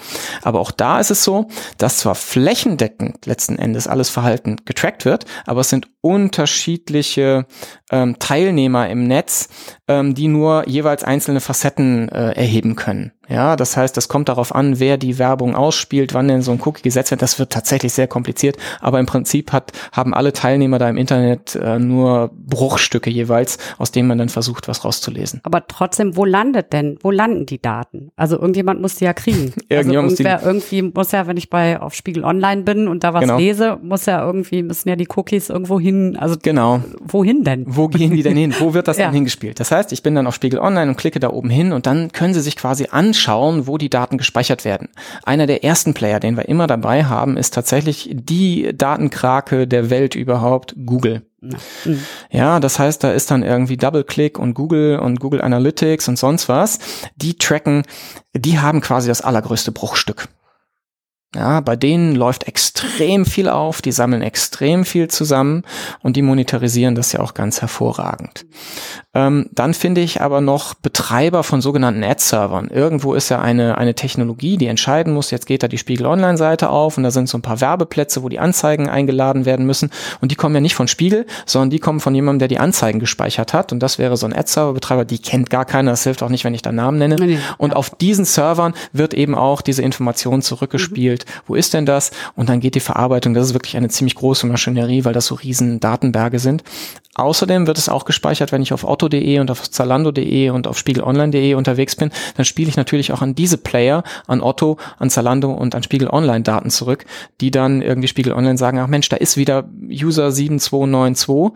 [0.42, 5.26] Aber auch da ist es so, dass zwar flächendeckend letzten Endes alles Verhalten getrackt wird,
[5.46, 7.46] aber es sind unterschiedliche
[7.92, 9.50] ähm, Teilnehmer im Netz,
[9.88, 13.12] ähm, die nur jeweils einzelne Facetten äh, erheben können.
[13.30, 16.60] Ja, das heißt, das kommt darauf an, wer die Werbung ausspielt, wann denn so ein
[16.64, 17.22] Cookie gesetzt wird.
[17.22, 21.56] Das wird tatsächlich sehr kompliziert, aber im Prinzip hat, haben alle Teilnehmer da im Internet
[21.56, 25.40] äh, nur Bruchstücke jeweils, aus denen man dann versucht, was rauszulesen.
[25.44, 28.12] Aber trotzdem, wo landet denn, wo landen die Daten?
[28.18, 29.54] Also irgendjemand muss die ja kriegen.
[29.70, 33.22] also irgendwer, irgendwie muss ja, wenn ich bei auf Spiegel Online bin und da was
[33.22, 33.38] genau.
[33.38, 36.18] lese, muss ja irgendwie, müssen ja die Cookies irgendwo hin.
[36.18, 36.82] Also genau.
[37.02, 37.64] wohin denn?
[37.68, 38.54] Wo gehen die denn hin?
[38.60, 39.06] Wo wird das ja.
[39.06, 39.60] denn hingespielt?
[39.62, 42.12] Das heißt, ich bin dann auf Spiegel Online und klicke da oben hin und dann
[42.12, 44.90] können sie sich quasi an anschauen, wo die Daten gespeichert werden.
[45.24, 50.16] Einer der ersten Player, den wir immer dabei haben, ist tatsächlich die Datenkrake der Welt
[50.16, 51.22] überhaupt, Google.
[52.32, 56.50] Ja, das heißt, da ist dann irgendwie DoubleClick und Google und Google Analytics und sonst
[56.50, 56.80] was.
[57.18, 57.84] Die tracken,
[58.34, 60.30] die haben quasi das allergrößte Bruchstück.
[61.36, 65.64] Ja, bei denen läuft extrem viel auf, die sammeln extrem viel zusammen
[66.02, 68.46] und die monetarisieren das ja auch ganz hervorragend.
[69.16, 72.70] Ähm, dann finde ich aber noch Betreiber von sogenannten Ad-Servern.
[72.70, 76.70] Irgendwo ist ja eine, eine Technologie, die entscheiden muss, jetzt geht da die Spiegel Online-Seite
[76.70, 79.92] auf und da sind so ein paar Werbeplätze, wo die Anzeigen eingeladen werden müssen.
[80.20, 83.00] Und die kommen ja nicht von Spiegel, sondern die kommen von jemandem, der die Anzeigen
[83.00, 83.72] gespeichert hat.
[83.72, 86.56] Und das wäre so ein Ad-Server-Betreiber, die kennt gar keiner, das hilft auch nicht, wenn
[86.56, 87.16] ich da Namen nenne.
[87.16, 87.76] Nee, und ja.
[87.76, 91.26] auf diesen Servern wird eben auch diese Information zurückgespielt.
[91.28, 91.42] Mhm.
[91.46, 92.12] Wo ist denn das?
[92.36, 95.36] Und dann geht die Verarbeitung, das ist wirklich eine ziemlich große Maschinerie, weil das so
[95.36, 96.64] riesen Datenberge sind.
[97.16, 101.54] Außerdem wird es auch gespeichert, wenn ich auf otto.de und auf zalando.de und auf spiegelonline.de
[101.54, 105.76] unterwegs bin, dann spiele ich natürlich auch an diese Player, an Otto, an Zalando und
[105.76, 107.06] an Spiegel Online Daten zurück,
[107.40, 111.52] die dann irgendwie Spiegel Online sagen, ach Mensch, da ist wieder User 7292,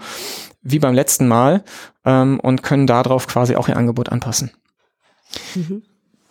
[0.61, 1.63] wie beim letzten Mal,
[2.05, 4.51] ähm, und können darauf quasi auch ihr Angebot anpassen.
[5.55, 5.81] Mhm.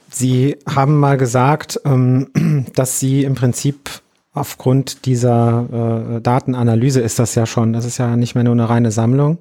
[0.09, 3.91] Sie haben mal gesagt, ähm, dass Sie im Prinzip
[4.37, 8.69] aufgrund dieser äh, Datenanalyse ist das ja schon, das ist ja nicht mehr nur eine
[8.69, 9.39] reine Sammlung,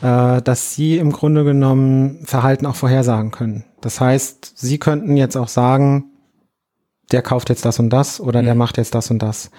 [0.00, 3.64] äh, dass Sie im Grunde genommen Verhalten auch vorhersagen können.
[3.80, 6.04] Das heißt, Sie könnten jetzt auch sagen,
[7.10, 8.46] der kauft jetzt das und das oder mhm.
[8.46, 9.50] der macht jetzt das und das.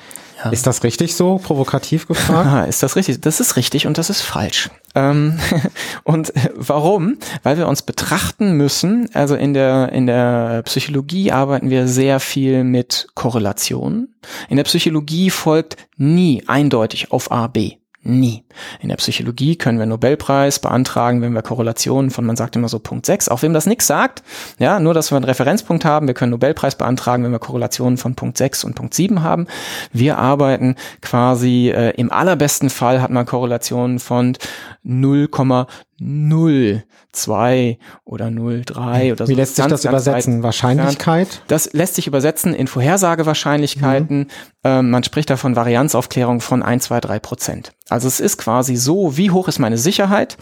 [0.43, 0.49] Ja.
[0.49, 2.67] Ist das richtig so, provokativ gefragt?
[2.69, 3.21] ist das richtig?
[3.21, 4.69] Das ist richtig und das ist falsch.
[4.95, 5.39] Ähm,
[6.03, 7.17] und warum?
[7.43, 12.63] Weil wir uns betrachten müssen, also in der, in der Psychologie arbeiten wir sehr viel
[12.63, 14.15] mit Korrelationen.
[14.49, 17.77] In der Psychologie folgt nie eindeutig auf A, B.
[18.05, 18.43] Nie.
[18.81, 22.79] In der Psychologie können wir Nobelpreis beantragen, wenn wir Korrelationen von, man sagt immer so
[22.79, 24.23] Punkt 6, auch wem das nichts sagt,
[24.59, 28.15] ja, nur dass wir einen Referenzpunkt haben, wir können Nobelpreis beantragen, wenn wir Korrelationen von
[28.15, 29.47] Punkt 6 und Punkt 7 haben.
[29.93, 34.35] Wir arbeiten quasi, äh, im allerbesten Fall hat man Korrelationen von
[34.83, 35.67] 0,0
[35.99, 39.31] 2 oder 0, 3 oder so.
[39.31, 40.43] Wie lässt sich das übersetzen?
[40.43, 41.43] Wahrscheinlichkeit?
[41.47, 44.19] Das lässt sich übersetzen in Vorhersagewahrscheinlichkeiten.
[44.19, 44.27] Mhm.
[44.63, 47.73] Ähm, man spricht da von Varianzaufklärung von 1, 2, 3 Prozent.
[47.89, 50.37] Also es ist quasi so, wie hoch ist meine Sicherheit?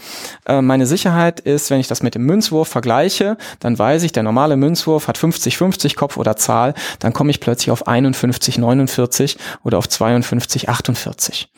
[0.46, 4.22] Äh, meine Sicherheit ist, wenn ich das mit dem Münzwurf vergleiche, dann weiß ich, der
[4.22, 9.36] normale Münzwurf hat 50, 50 Kopf oder Zahl, dann komme ich plötzlich auf 51, 49
[9.64, 11.52] oder auf 52, 48.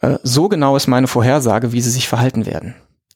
[0.00, 2.74] Äh, so genau ist meine Vorhersage, wie sie sich verhalten werden.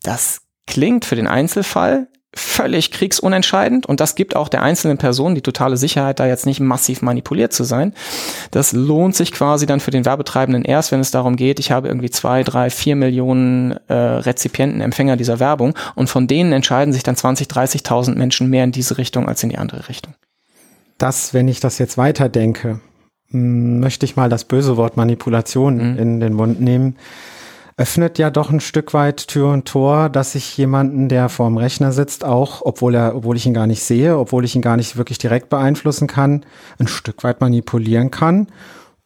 [0.08, 5.42] Das klingt für den Einzelfall völlig kriegsunentscheidend und das gibt auch der einzelnen Person die
[5.42, 7.92] totale Sicherheit, da jetzt nicht massiv manipuliert zu sein.
[8.50, 11.88] Das lohnt sich quasi dann für den Werbetreibenden erst, wenn es darum geht, ich habe
[11.88, 17.02] irgendwie zwei, drei, vier Millionen äh, Rezipienten, Empfänger dieser Werbung und von denen entscheiden sich
[17.02, 20.14] dann 20, 30.000 Menschen mehr in diese Richtung als in die andere Richtung.
[20.96, 22.80] Das, wenn ich das jetzt weiterdenke,
[23.28, 25.98] hm, möchte ich mal das böse Wort Manipulation mhm.
[25.98, 26.96] in den Mund nehmen
[27.78, 31.92] öffnet ja doch ein Stück weit Tür und Tor, dass ich jemanden, der vorm Rechner
[31.92, 34.96] sitzt, auch, obwohl er, obwohl ich ihn gar nicht sehe, obwohl ich ihn gar nicht
[34.96, 36.44] wirklich direkt beeinflussen kann,
[36.78, 38.48] ein Stück weit manipulieren kann.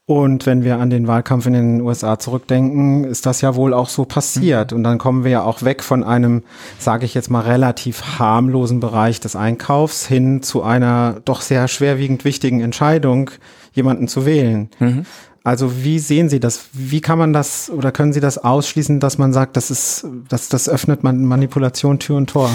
[0.06, 3.88] Und wenn wir an den Wahlkampf in den USA zurückdenken, ist das ja wohl auch
[3.88, 4.72] so passiert.
[4.72, 4.78] Mhm.
[4.78, 6.42] Und dann kommen wir ja auch weg von einem,
[6.78, 12.24] sage ich jetzt mal, relativ harmlosen Bereich des Einkaufs hin zu einer doch sehr schwerwiegend
[12.24, 13.30] wichtigen Entscheidung,
[13.74, 14.70] jemanden zu wählen.
[14.80, 15.04] Mhm.
[15.44, 16.66] Also wie sehen Sie das?
[16.72, 20.48] Wie kann man das oder können Sie das ausschließen, dass man sagt, das ist, dass
[20.48, 22.50] das öffnet man Manipulation Tür und Tor?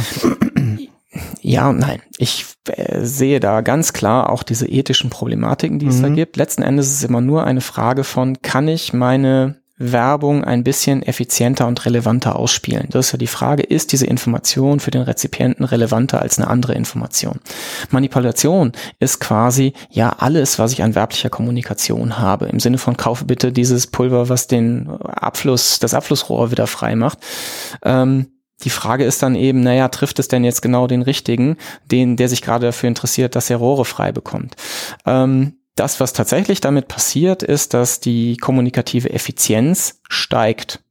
[1.41, 2.01] Ja und nein.
[2.17, 5.91] Ich äh, sehe da ganz klar auch diese ethischen Problematiken, die mhm.
[5.91, 6.15] es da mhm.
[6.15, 6.37] gibt.
[6.37, 11.03] Letzten Endes ist es immer nur eine Frage von, kann ich meine Werbung ein bisschen
[11.03, 12.87] effizienter und relevanter ausspielen.
[12.89, 16.73] Das ist ja die Frage, ist diese Information für den Rezipienten relevanter als eine andere
[16.73, 17.39] Information?
[17.91, 22.47] Manipulation ist quasi ja alles, was ich an werblicher Kommunikation habe.
[22.47, 27.19] Im Sinne von kaufe bitte dieses Pulver, was den Abfluss, das Abflussrohr wieder frei macht.
[27.83, 28.27] Ähm,
[28.63, 32.27] die Frage ist dann eben, naja, trifft es denn jetzt genau den richtigen, den, der
[32.27, 34.55] sich gerade dafür interessiert, dass er Rohre frei bekommt?
[35.05, 40.81] Ähm, das, was tatsächlich damit passiert, ist, dass die kommunikative Effizienz steigt.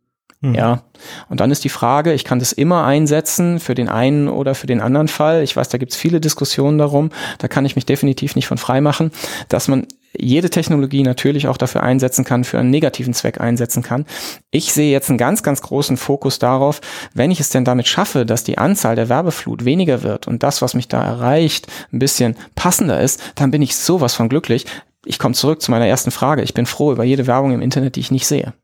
[0.41, 0.55] Mhm.
[0.55, 0.83] Ja.
[1.29, 4.67] Und dann ist die Frage, ich kann das immer einsetzen für den einen oder für
[4.67, 5.43] den anderen Fall.
[5.43, 7.11] Ich weiß, da gibt es viele Diskussionen darum.
[7.39, 9.11] Da kann ich mich definitiv nicht von frei machen,
[9.49, 9.87] dass man
[10.19, 14.05] jede Technologie natürlich auch dafür einsetzen kann, für einen negativen Zweck einsetzen kann.
[14.51, 16.81] Ich sehe jetzt einen ganz, ganz großen Fokus darauf,
[17.15, 20.63] wenn ich es denn damit schaffe, dass die Anzahl der Werbeflut weniger wird und das,
[20.63, 24.67] was mich da erreicht, ein bisschen passender ist, dann bin ich sowas von glücklich.
[25.05, 26.43] Ich komme zurück zu meiner ersten Frage.
[26.43, 28.55] Ich bin froh über jede Werbung im Internet, die ich nicht sehe.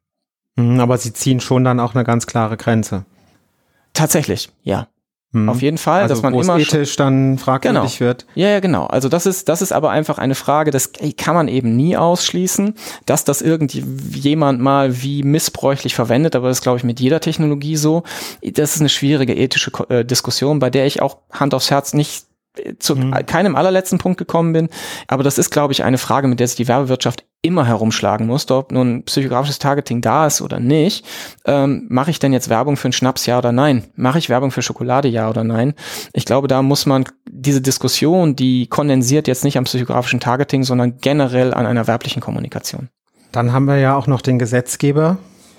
[0.56, 3.04] Mhm, aber Sie ziehen schon dann auch eine ganz klare Grenze.
[3.94, 4.88] Tatsächlich, ja.
[5.32, 5.48] Hm.
[5.48, 8.08] Auf jeden Fall, also dass man immer ethisch dann fragwürdig genau.
[8.08, 8.26] wird.
[8.34, 8.86] Ja, ja, genau.
[8.86, 12.74] Also das ist das ist aber einfach eine Frage, das kann man eben nie ausschließen,
[13.06, 17.76] dass das irgendjemand mal wie missbräuchlich verwendet, aber das ist glaube ich mit jeder Technologie
[17.76, 18.02] so.
[18.42, 22.26] Das ist eine schwierige ethische äh, Diskussion, bei der ich auch Hand aufs Herz nicht
[22.78, 23.14] zu mhm.
[23.26, 24.68] keinem allerletzten Punkt gekommen bin.
[25.08, 28.50] Aber das ist, glaube ich, eine Frage, mit der sich die Werbewirtschaft immer herumschlagen muss.
[28.50, 31.04] Ob nun psychografisches Targeting da ist oder nicht.
[31.44, 33.84] Ähm, Mache ich denn jetzt Werbung für einen Schnaps, ja oder nein?
[33.96, 35.74] Mache ich Werbung für Schokolade, ja oder nein?
[36.12, 40.98] Ich glaube, da muss man diese Diskussion, die kondensiert jetzt nicht am psychografischen Targeting, sondern
[40.98, 42.88] generell an einer werblichen Kommunikation.
[43.32, 45.16] Dann haben wir ja auch noch den Gesetzgeber,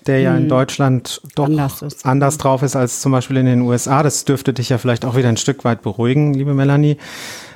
[0.08, 0.50] der ja in hm.
[0.50, 4.04] Deutschland doch anders, anders, drauf ist als zum Beispiel in den USA.
[4.04, 6.98] Das dürfte dich ja vielleicht auch wieder ein Stück weit beruhigen, liebe Melanie.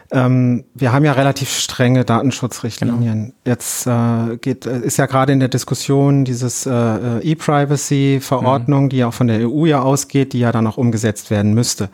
[0.09, 3.25] Ähm, wir haben ja relativ strenge Datenschutzrichtlinien.
[3.25, 3.35] Genau.
[3.45, 8.89] Jetzt äh, geht, äh, ist ja gerade in der Diskussion dieses äh, äh, E-Privacy-Verordnung, mhm.
[8.89, 11.89] die auch von der EU ja ausgeht, die ja dann auch umgesetzt werden müsste.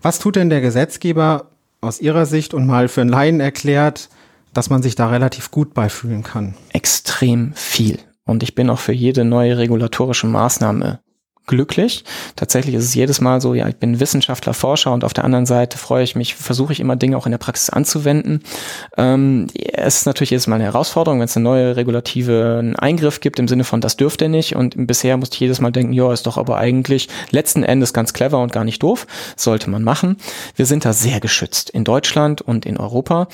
[0.00, 1.46] Was tut denn der Gesetzgeber
[1.80, 4.08] aus Ihrer Sicht und mal für einen Laien erklärt,
[4.54, 6.54] dass man sich da relativ gut beifühlen kann?
[6.72, 7.98] Extrem viel.
[8.24, 11.00] Und ich bin auch für jede neue regulatorische Maßnahme
[11.46, 12.04] glücklich.
[12.36, 15.46] Tatsächlich ist es jedes Mal so, ja, ich bin Wissenschaftler, Forscher und auf der anderen
[15.46, 18.42] Seite freue ich mich, versuche ich immer Dinge auch in der Praxis anzuwenden.
[18.96, 23.38] Ähm, es ist natürlich jedes Mal eine Herausforderung, wenn es eine neue regulative Eingriff gibt
[23.38, 26.26] im Sinne von, das dürfte nicht und bisher musste ich jedes Mal denken, ja, ist
[26.26, 29.06] doch aber eigentlich letzten Endes ganz clever und gar nicht doof,
[29.36, 30.18] sollte man machen.
[30.54, 33.26] Wir sind da sehr geschützt in Deutschland und in Europa.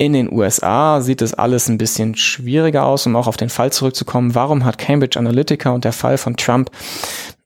[0.00, 3.70] In den USA sieht es alles ein bisschen schwieriger aus, um auch auf den Fall
[3.70, 4.34] zurückzukommen.
[4.34, 6.70] Warum hat Cambridge Analytica und der Fall von Trump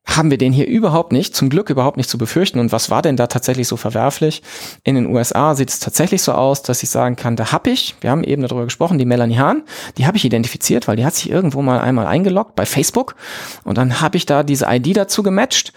[0.07, 2.61] haben wir den hier überhaupt nicht, zum Glück überhaupt nicht zu befürchten.
[2.61, 4.41] Und was war denn da tatsächlich so verwerflich?
[4.85, 7.97] In den USA sieht es tatsächlich so aus, dass ich sagen kann, da hab ich,
[8.03, 9.65] wir haben eben darüber gesprochen, die Melanie Hahn,
[9.99, 13.17] die habe ich identifiziert, weil die hat sich irgendwo mal einmal eingeloggt bei Facebook
[13.65, 15.73] und dann habe ich da diese ID dazu gematcht.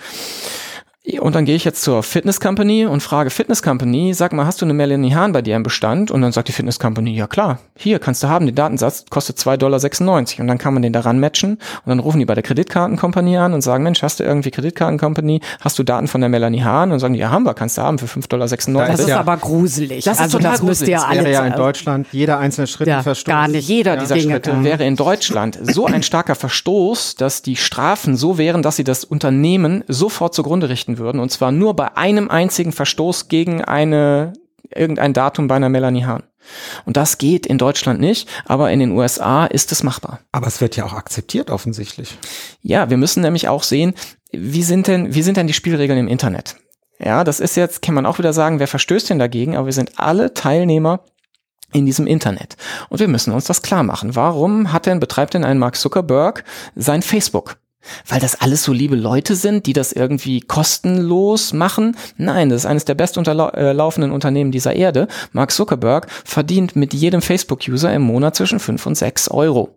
[1.21, 4.61] Und dann gehe ich jetzt zur Fitness Company und frage Fitness Company, sag mal, hast
[4.61, 6.11] du eine Melanie Hahn bei dir im Bestand?
[6.11, 9.37] Und dann sagt die Fitness Company, ja klar, hier kannst du haben, den Datensatz kostet
[9.37, 9.81] 2,96 Dollar.
[10.39, 13.53] Und dann kann man den daran matchen und dann rufen die bei der Kreditkartenkompanie an
[13.53, 16.91] und sagen, Mensch, hast du irgendwie Kreditkartenkompany, hast du Daten von der Melanie Hahn?
[16.91, 18.87] Und sagen die, ja, haben wir, kannst du haben für 5,96 Dollar.
[18.87, 20.03] Das ist ja, aber gruselig.
[20.03, 20.79] Das ist also total das gruselig.
[20.79, 23.31] Müsst ihr das wäre ja in Deutschland jeder einzelne Schritt ja, Verstoß.
[23.31, 23.69] Gar nicht.
[23.69, 23.99] Jeder ja.
[24.01, 24.63] dieser Dinge Schritte kann.
[24.65, 29.05] wäre in Deutschland so ein starker Verstoß, dass die Strafen so wären, dass sie das
[29.05, 31.19] Unternehmen sofort zugrunde richten würden.
[31.19, 34.33] Und zwar nur bei einem einzigen Verstoß gegen eine,
[34.69, 36.23] irgendein Datum bei einer Melanie Hahn.
[36.85, 40.19] Und das geht in Deutschland nicht, aber in den USA ist es machbar.
[40.31, 42.17] Aber es wird ja auch akzeptiert offensichtlich.
[42.61, 43.93] Ja, wir müssen nämlich auch sehen,
[44.31, 46.55] wie sind denn, wie sind denn die Spielregeln im Internet?
[46.99, 49.73] Ja, das ist jetzt, kann man auch wieder sagen, wer verstößt denn dagegen, aber wir
[49.73, 51.01] sind alle Teilnehmer
[51.73, 52.55] in diesem Internet.
[52.89, 54.15] Und wir müssen uns das klar machen.
[54.15, 56.43] Warum hat denn, betreibt denn ein Mark Zuckerberg
[56.75, 57.57] sein Facebook?
[58.07, 61.95] Weil das alles so liebe Leute sind, die das irgendwie kostenlos machen?
[62.17, 65.07] Nein, das ist eines der bestunterlaufenden Unternehmen dieser Erde.
[65.31, 69.76] Mark Zuckerberg verdient mit jedem Facebook-User im Monat zwischen 5 und 6 Euro.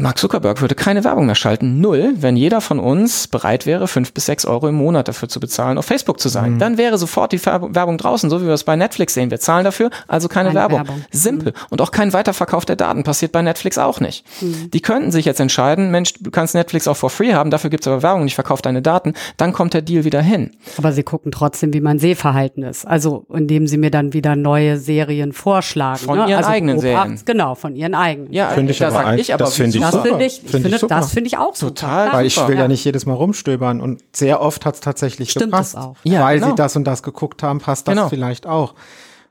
[0.00, 4.12] Mark Zuckerberg würde keine Werbung mehr schalten, null, wenn jeder von uns bereit wäre, fünf
[4.12, 6.54] bis sechs Euro im Monat dafür zu bezahlen, auf Facebook zu sein.
[6.54, 6.58] Mhm.
[6.58, 9.30] Dann wäre sofort die Werbung draußen, so wie wir es bei Netflix sehen.
[9.30, 10.78] Wir zahlen dafür, also keine, keine Werbung.
[10.78, 11.04] Werbung.
[11.10, 11.52] Simpel.
[11.52, 11.66] Mhm.
[11.70, 14.24] Und auch kein Weiterverkauf der Daten passiert bei Netflix auch nicht.
[14.40, 14.70] Mhm.
[14.70, 17.86] Die könnten sich jetzt entscheiden, Mensch, du kannst Netflix auch for free haben, dafür gibt's
[17.86, 19.12] aber Werbung und ich verkaufe deine Daten.
[19.36, 20.52] Dann kommt der Deal wieder hin.
[20.78, 22.86] Aber sie gucken trotzdem, wie mein Sehverhalten ist.
[22.86, 25.98] Also, indem sie mir dann wieder neue Serien vorschlagen.
[25.98, 26.28] Von ne?
[26.28, 27.20] ihren also eigenen Serien.
[27.24, 28.32] Genau, von ihren eigenen.
[28.32, 31.12] Ja, finde ich aber ich aber, das finde ich, das find ich, ich finde, das
[31.12, 32.06] finde ich auch total.
[32.06, 32.16] Super.
[32.16, 32.62] Weil ich will ja.
[32.62, 35.74] ja nicht jedes Mal rumstöbern und sehr oft hat es tatsächlich Stimmt gepasst.
[35.74, 35.96] Das auch.
[36.04, 36.50] Ja, weil genau.
[36.50, 38.08] sie das und das geguckt haben, passt das genau.
[38.08, 38.74] vielleicht auch.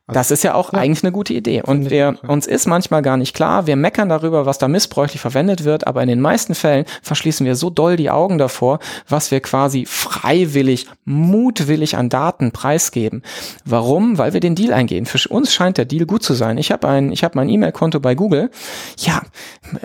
[0.10, 0.80] Also, das ist ja auch ja.
[0.80, 1.62] eigentlich eine gute Idee.
[1.62, 5.64] Und wir, uns ist manchmal gar nicht klar, wir meckern darüber, was da missbräuchlich verwendet
[5.64, 9.40] wird, aber in den meisten Fällen verschließen wir so doll die Augen davor, was wir
[9.40, 13.22] quasi freiwillig, mutwillig an Daten preisgeben.
[13.66, 14.18] Warum?
[14.18, 15.06] Weil wir den Deal eingehen.
[15.06, 16.58] Für uns scheint der Deal gut zu sein.
[16.58, 18.50] Ich habe ein, ich habe mein E-Mail-Konto bei Google.
[18.98, 19.22] Ja,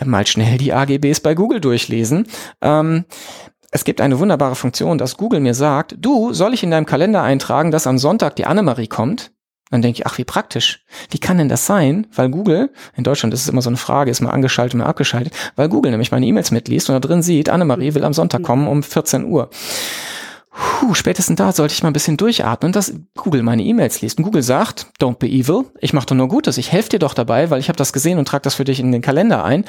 [0.04, 2.26] mal schnell die AGBs bei Google durchlesen.
[2.62, 3.04] Ähm,
[3.74, 7.22] es gibt eine wunderbare Funktion, dass Google mir sagt, du, soll ich in deinem Kalender
[7.22, 9.32] eintragen, dass am Sonntag die Annemarie kommt?
[9.74, 10.84] Dann denke ich, ach, wie praktisch.
[11.10, 12.06] Wie kann denn das sein?
[12.14, 15.68] Weil Google, in Deutschland ist immer so eine Frage, ist mal angeschaltet, mal abgeschaltet, weil
[15.68, 18.84] Google nämlich meine E-Mails mitliest und da drin sieht, Annemarie will am Sonntag kommen um
[18.84, 19.50] 14 Uhr.
[20.56, 24.18] Puh, spätestens da sollte ich mal ein bisschen durchatmen, dass Google meine E-Mails liest.
[24.18, 27.14] Und Google sagt, don't be evil, ich mache doch nur Gutes, ich helfe dir doch
[27.14, 29.64] dabei, weil ich habe das gesehen und trage das für dich in den Kalender ein.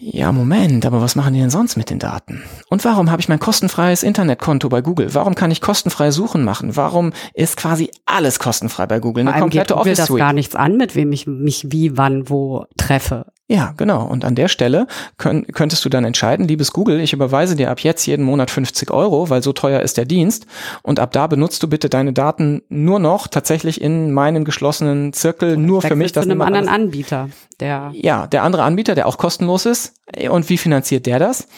[0.00, 2.42] Ja, Moment, aber was machen die denn sonst mit den Daten?
[2.68, 5.12] Und warum habe ich mein kostenfreies Internetkonto bei Google?
[5.12, 6.76] Warum kann ich kostenfreie Suchen machen?
[6.76, 9.26] Warum ist quasi alles kostenfrei bei Google?
[9.26, 10.20] Eine komplette geht Google Office Suite.
[10.20, 13.26] das gar nichts an, mit wem ich mich wie, wann, wo treffe.
[13.50, 14.04] Ja, genau.
[14.04, 14.86] Und an der Stelle
[15.16, 18.90] könnt, könntest du dann entscheiden, liebes Google, ich überweise dir ab jetzt jeden Monat 50
[18.90, 20.46] Euro, weil so teuer ist der Dienst.
[20.82, 25.56] Und ab da benutzt du bitte deine Daten nur noch tatsächlich in meinem geschlossenen Zirkel,
[25.56, 26.12] nur für mich.
[26.12, 27.30] Das zu einem anderen Anbieter.
[27.58, 29.94] Der ja, der andere Anbieter, der auch kostenlos ist.
[30.30, 31.48] Und wie finanziert der das?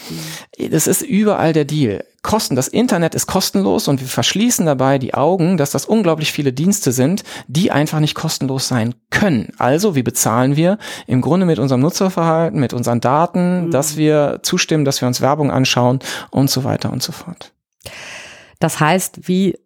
[0.58, 0.70] Mhm.
[0.70, 2.04] Das ist überall der Deal.
[2.22, 2.54] Kosten.
[2.54, 6.92] Das Internet ist kostenlos und wir verschließen dabei die Augen, dass das unglaublich viele Dienste
[6.92, 9.52] sind, die einfach nicht kostenlos sein können.
[9.56, 10.76] Also, wie bezahlen wir?
[11.06, 13.70] Im Grunde mit unserem Nutzerverhalten, mit unseren Daten, mhm.
[13.70, 16.00] dass wir zustimmen, dass wir uns Werbung anschauen
[16.30, 17.52] und so weiter und so fort.
[18.58, 19.58] Das heißt, wie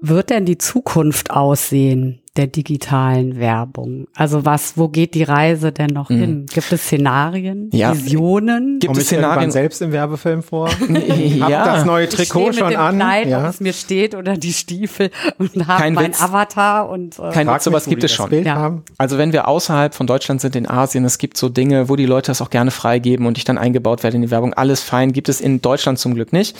[0.00, 2.23] wird denn die Zukunft aussehen?
[2.36, 4.08] Der digitalen Werbung?
[4.14, 6.18] Also was, wo geht die Reise denn noch mhm.
[6.18, 6.46] hin?
[6.52, 7.94] Gibt es Szenarien, ja.
[7.94, 8.80] Visionen?
[8.80, 10.68] Gibt es Szenarien selbst im Werbefilm vor?
[10.88, 11.48] ja.
[11.48, 12.96] Hab das neue Trikot schon mit dem an?
[12.96, 13.44] Kleid, ja.
[13.44, 16.20] ob es mir steht oder die Stiefel und habe mein Witz.
[16.20, 18.32] Avatar und äh, kein Witz, sowas gibt es schon.
[18.44, 18.82] Ja.
[18.98, 22.06] Also wenn wir außerhalb von Deutschland sind in Asien, es gibt so Dinge, wo die
[22.06, 24.54] Leute das auch gerne freigeben und ich dann eingebaut werde in die Werbung.
[24.54, 26.56] Alles fein, gibt es in Deutschland zum Glück nicht.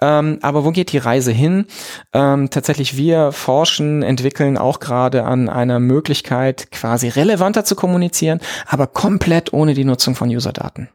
[0.00, 1.66] Ähm, aber wo geht die Reise hin?
[2.12, 8.40] Ähm, tatsächlich wir forschen, entwickeln auch gerade gerade an einer Möglichkeit, quasi relevanter zu kommunizieren,
[8.66, 10.88] aber komplett ohne die Nutzung von Userdaten.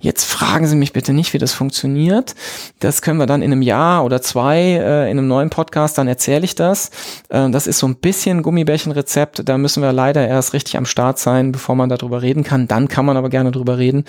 [0.00, 2.34] Jetzt fragen Sie mich bitte nicht, wie das funktioniert.
[2.80, 6.08] Das können wir dann in einem Jahr oder zwei äh, in einem neuen Podcast, dann
[6.08, 6.90] erzähle ich das.
[7.28, 9.48] Äh, das ist so ein bisschen Gummibärchenrezept.
[9.48, 12.68] Da müssen wir leider erst richtig am Start sein, bevor man darüber reden kann.
[12.68, 14.04] Dann kann man aber gerne drüber reden.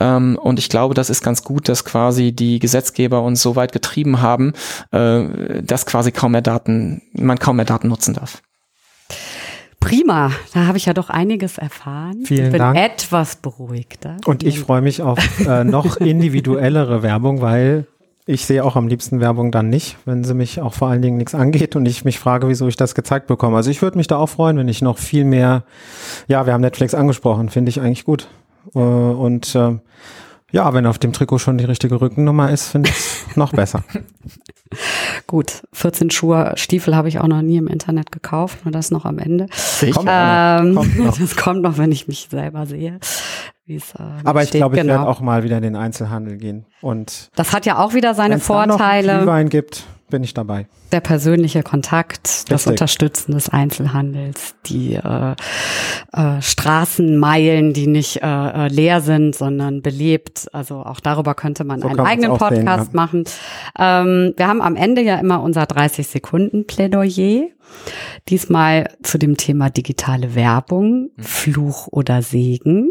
[0.00, 3.72] Ähm, und ich glaube, das ist ganz gut, dass quasi die Gesetzgeber uns so weit
[3.72, 4.52] getrieben haben,
[4.92, 8.42] äh, dass quasi kaum mehr Daten, man kaum mehr Daten nutzen darf.
[9.80, 12.24] Prima, da habe ich ja doch einiges erfahren.
[12.24, 12.76] Vielen ich bin Dank.
[12.76, 14.16] etwas beruhigter.
[14.24, 17.86] Und ich freue mich auf äh, noch individuellere Werbung, weil
[18.26, 21.16] ich sehe auch am liebsten Werbung dann nicht, wenn sie mich auch vor allen Dingen
[21.18, 23.56] nichts angeht und ich mich frage, wieso ich das gezeigt bekomme.
[23.56, 25.62] Also ich würde mich da auch freuen, wenn ich noch viel mehr,
[26.26, 28.26] ja, wir haben Netflix angesprochen, finde ich eigentlich gut.
[28.74, 29.78] Äh, und äh,
[30.52, 33.82] ja, wenn auf dem Trikot schon die richtige Rückennummer ist, finde ich es noch besser.
[35.26, 39.04] Gut, 14 Schuhe, Stiefel habe ich auch noch nie im Internet gekauft, nur das noch
[39.04, 39.46] am Ende.
[39.92, 41.18] Kommt, ähm, kommt noch.
[41.18, 42.98] Das kommt noch, wenn ich mich selber sehe.
[43.68, 43.80] Äh,
[44.24, 44.94] Aber ich glaube, ich genau.
[44.94, 46.66] werde auch mal wieder in den Einzelhandel gehen.
[46.80, 49.08] Und das hat ja auch wieder seine Vorteile.
[49.08, 50.66] Wenn es Wein gibt, bin ich dabei.
[50.92, 52.44] Der persönliche Kontakt, Richtig.
[52.48, 55.34] das Unterstützen des Einzelhandels, die äh,
[56.12, 60.48] äh, Straßenmeilen, die nicht äh, äh, leer sind, sondern belebt.
[60.52, 62.84] Also auch darüber könnte man so einen eigenen Podcast sehen, ja.
[62.92, 63.24] machen.
[63.78, 67.48] Ähm, wir haben am Ende ja immer unser 30 Sekunden Plädoyer.
[68.28, 71.22] Diesmal zu dem Thema digitale Werbung, mhm.
[71.22, 72.90] Fluch oder Segen.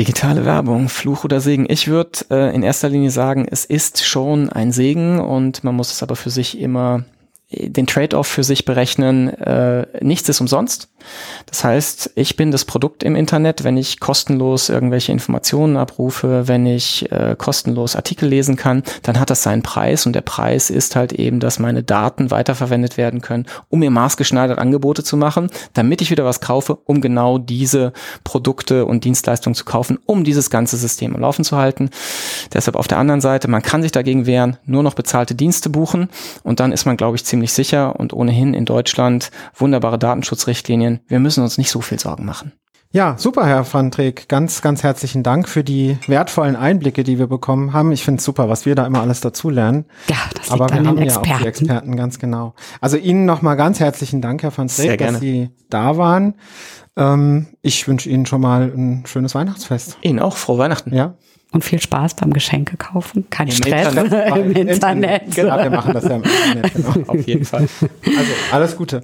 [0.00, 1.66] Digitale Werbung, Fluch oder Segen.
[1.68, 5.92] Ich würde äh, in erster Linie sagen, es ist schon ein Segen und man muss
[5.92, 7.04] es aber für sich immer
[7.52, 10.88] den Trade-off für sich berechnen, äh, nichts ist umsonst.
[11.46, 16.66] Das heißt, ich bin das Produkt im Internet, wenn ich kostenlos irgendwelche Informationen abrufe, wenn
[16.66, 20.94] ich äh, kostenlos Artikel lesen kann, dann hat das seinen Preis und der Preis ist
[20.94, 26.02] halt eben, dass meine Daten weiterverwendet werden können, um mir maßgeschneidert Angebote zu machen, damit
[26.02, 27.92] ich wieder was kaufe, um genau diese
[28.22, 31.90] Produkte und Dienstleistungen zu kaufen, um dieses ganze System am Laufen zu halten.
[32.52, 36.08] Deshalb auf der anderen Seite, man kann sich dagegen wehren, nur noch bezahlte Dienste buchen
[36.44, 41.00] und dann ist man, glaube ich, ziemlich sicher und ohnehin in Deutschland wunderbare Datenschutzrichtlinien.
[41.08, 42.52] Wir müssen uns nicht so viel Sorgen machen.
[42.92, 44.28] Ja, super, Herr Van Treek.
[44.28, 47.92] Ganz, ganz herzlichen Dank für die wertvollen Einblicke, die wir bekommen haben.
[47.92, 49.84] Ich finde es super, was wir da immer alles dazulernen.
[50.08, 51.30] Ja, das liegt Aber wir an haben den ja Experten.
[51.32, 52.54] auch die Experten, ganz genau.
[52.80, 56.34] Also Ihnen nochmal ganz herzlichen Dank, Herr Van Treek, dass Sie da waren.
[56.96, 59.96] Ähm, ich wünsche Ihnen schon mal ein schönes Weihnachtsfest.
[60.02, 60.92] Ihnen auch frohe Weihnachten.
[60.92, 61.14] Ja.
[61.52, 63.26] Und viel Spaß beim Geschenke kaufen.
[63.28, 64.36] Kein Im Stress Internet.
[64.36, 65.34] im Internet.
[65.34, 66.74] Genau, wir machen das ja im Internet.
[66.74, 67.08] Genau.
[67.08, 67.66] Auf jeden Fall.
[67.80, 69.02] Also, alles Gute.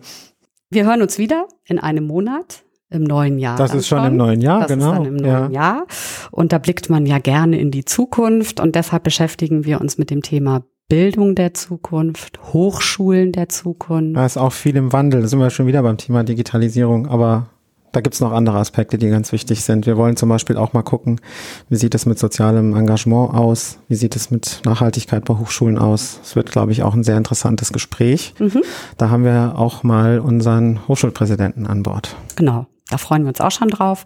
[0.70, 2.62] Wir hören uns wieder in einem Monat.
[2.88, 3.58] Im neuen Jahr.
[3.58, 4.92] Das ist schon im neuen Jahr, das genau.
[4.92, 5.60] Ist dann im neuen ja.
[5.74, 5.86] Jahr.
[6.30, 8.60] Und da blickt man ja gerne in die Zukunft.
[8.60, 14.16] Und deshalb beschäftigen wir uns mit dem Thema Bildung der Zukunft, Hochschulen der Zukunft.
[14.16, 15.22] Da ist auch viel im Wandel.
[15.22, 17.08] Da sind wir schon wieder beim Thema Digitalisierung.
[17.08, 17.48] Aber
[17.92, 19.86] da gibt's noch andere Aspekte, die ganz wichtig sind.
[19.86, 21.20] Wir wollen zum Beispiel auch mal gucken,
[21.68, 23.78] wie sieht es mit sozialem Engagement aus?
[23.88, 26.20] Wie sieht es mit Nachhaltigkeit bei Hochschulen aus?
[26.22, 28.34] Es wird, glaube ich, auch ein sehr interessantes Gespräch.
[28.38, 28.62] Mhm.
[28.98, 32.16] Da haben wir auch mal unseren Hochschulpräsidenten an Bord.
[32.36, 32.66] Genau.
[32.90, 34.04] Da freuen wir uns auch schon drauf.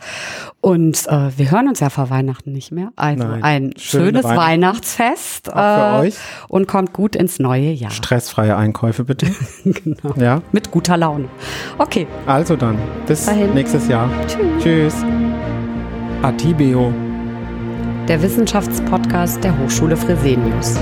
[0.62, 2.92] Und äh, wir hören uns ja vor Weihnachten nicht mehr.
[2.96, 3.42] Also Nein.
[3.42, 4.38] ein Schöne schönes Weihnachten.
[4.40, 6.14] Weihnachtsfest Auch für äh, euch.
[6.48, 7.90] und kommt gut ins neue Jahr.
[7.90, 9.26] Stressfreie Einkäufe bitte.
[9.64, 10.14] genau.
[10.16, 11.28] Ja, Mit guter Laune.
[11.78, 12.06] Okay.
[12.26, 12.78] also dann.
[13.06, 13.52] Bis dahin.
[13.52, 14.08] nächstes Jahr.
[14.26, 14.62] Tschüss.
[14.62, 14.94] Tschüss.
[16.22, 16.92] Atibeo.
[18.08, 20.76] Der Wissenschaftspodcast der Hochschule Fresenius.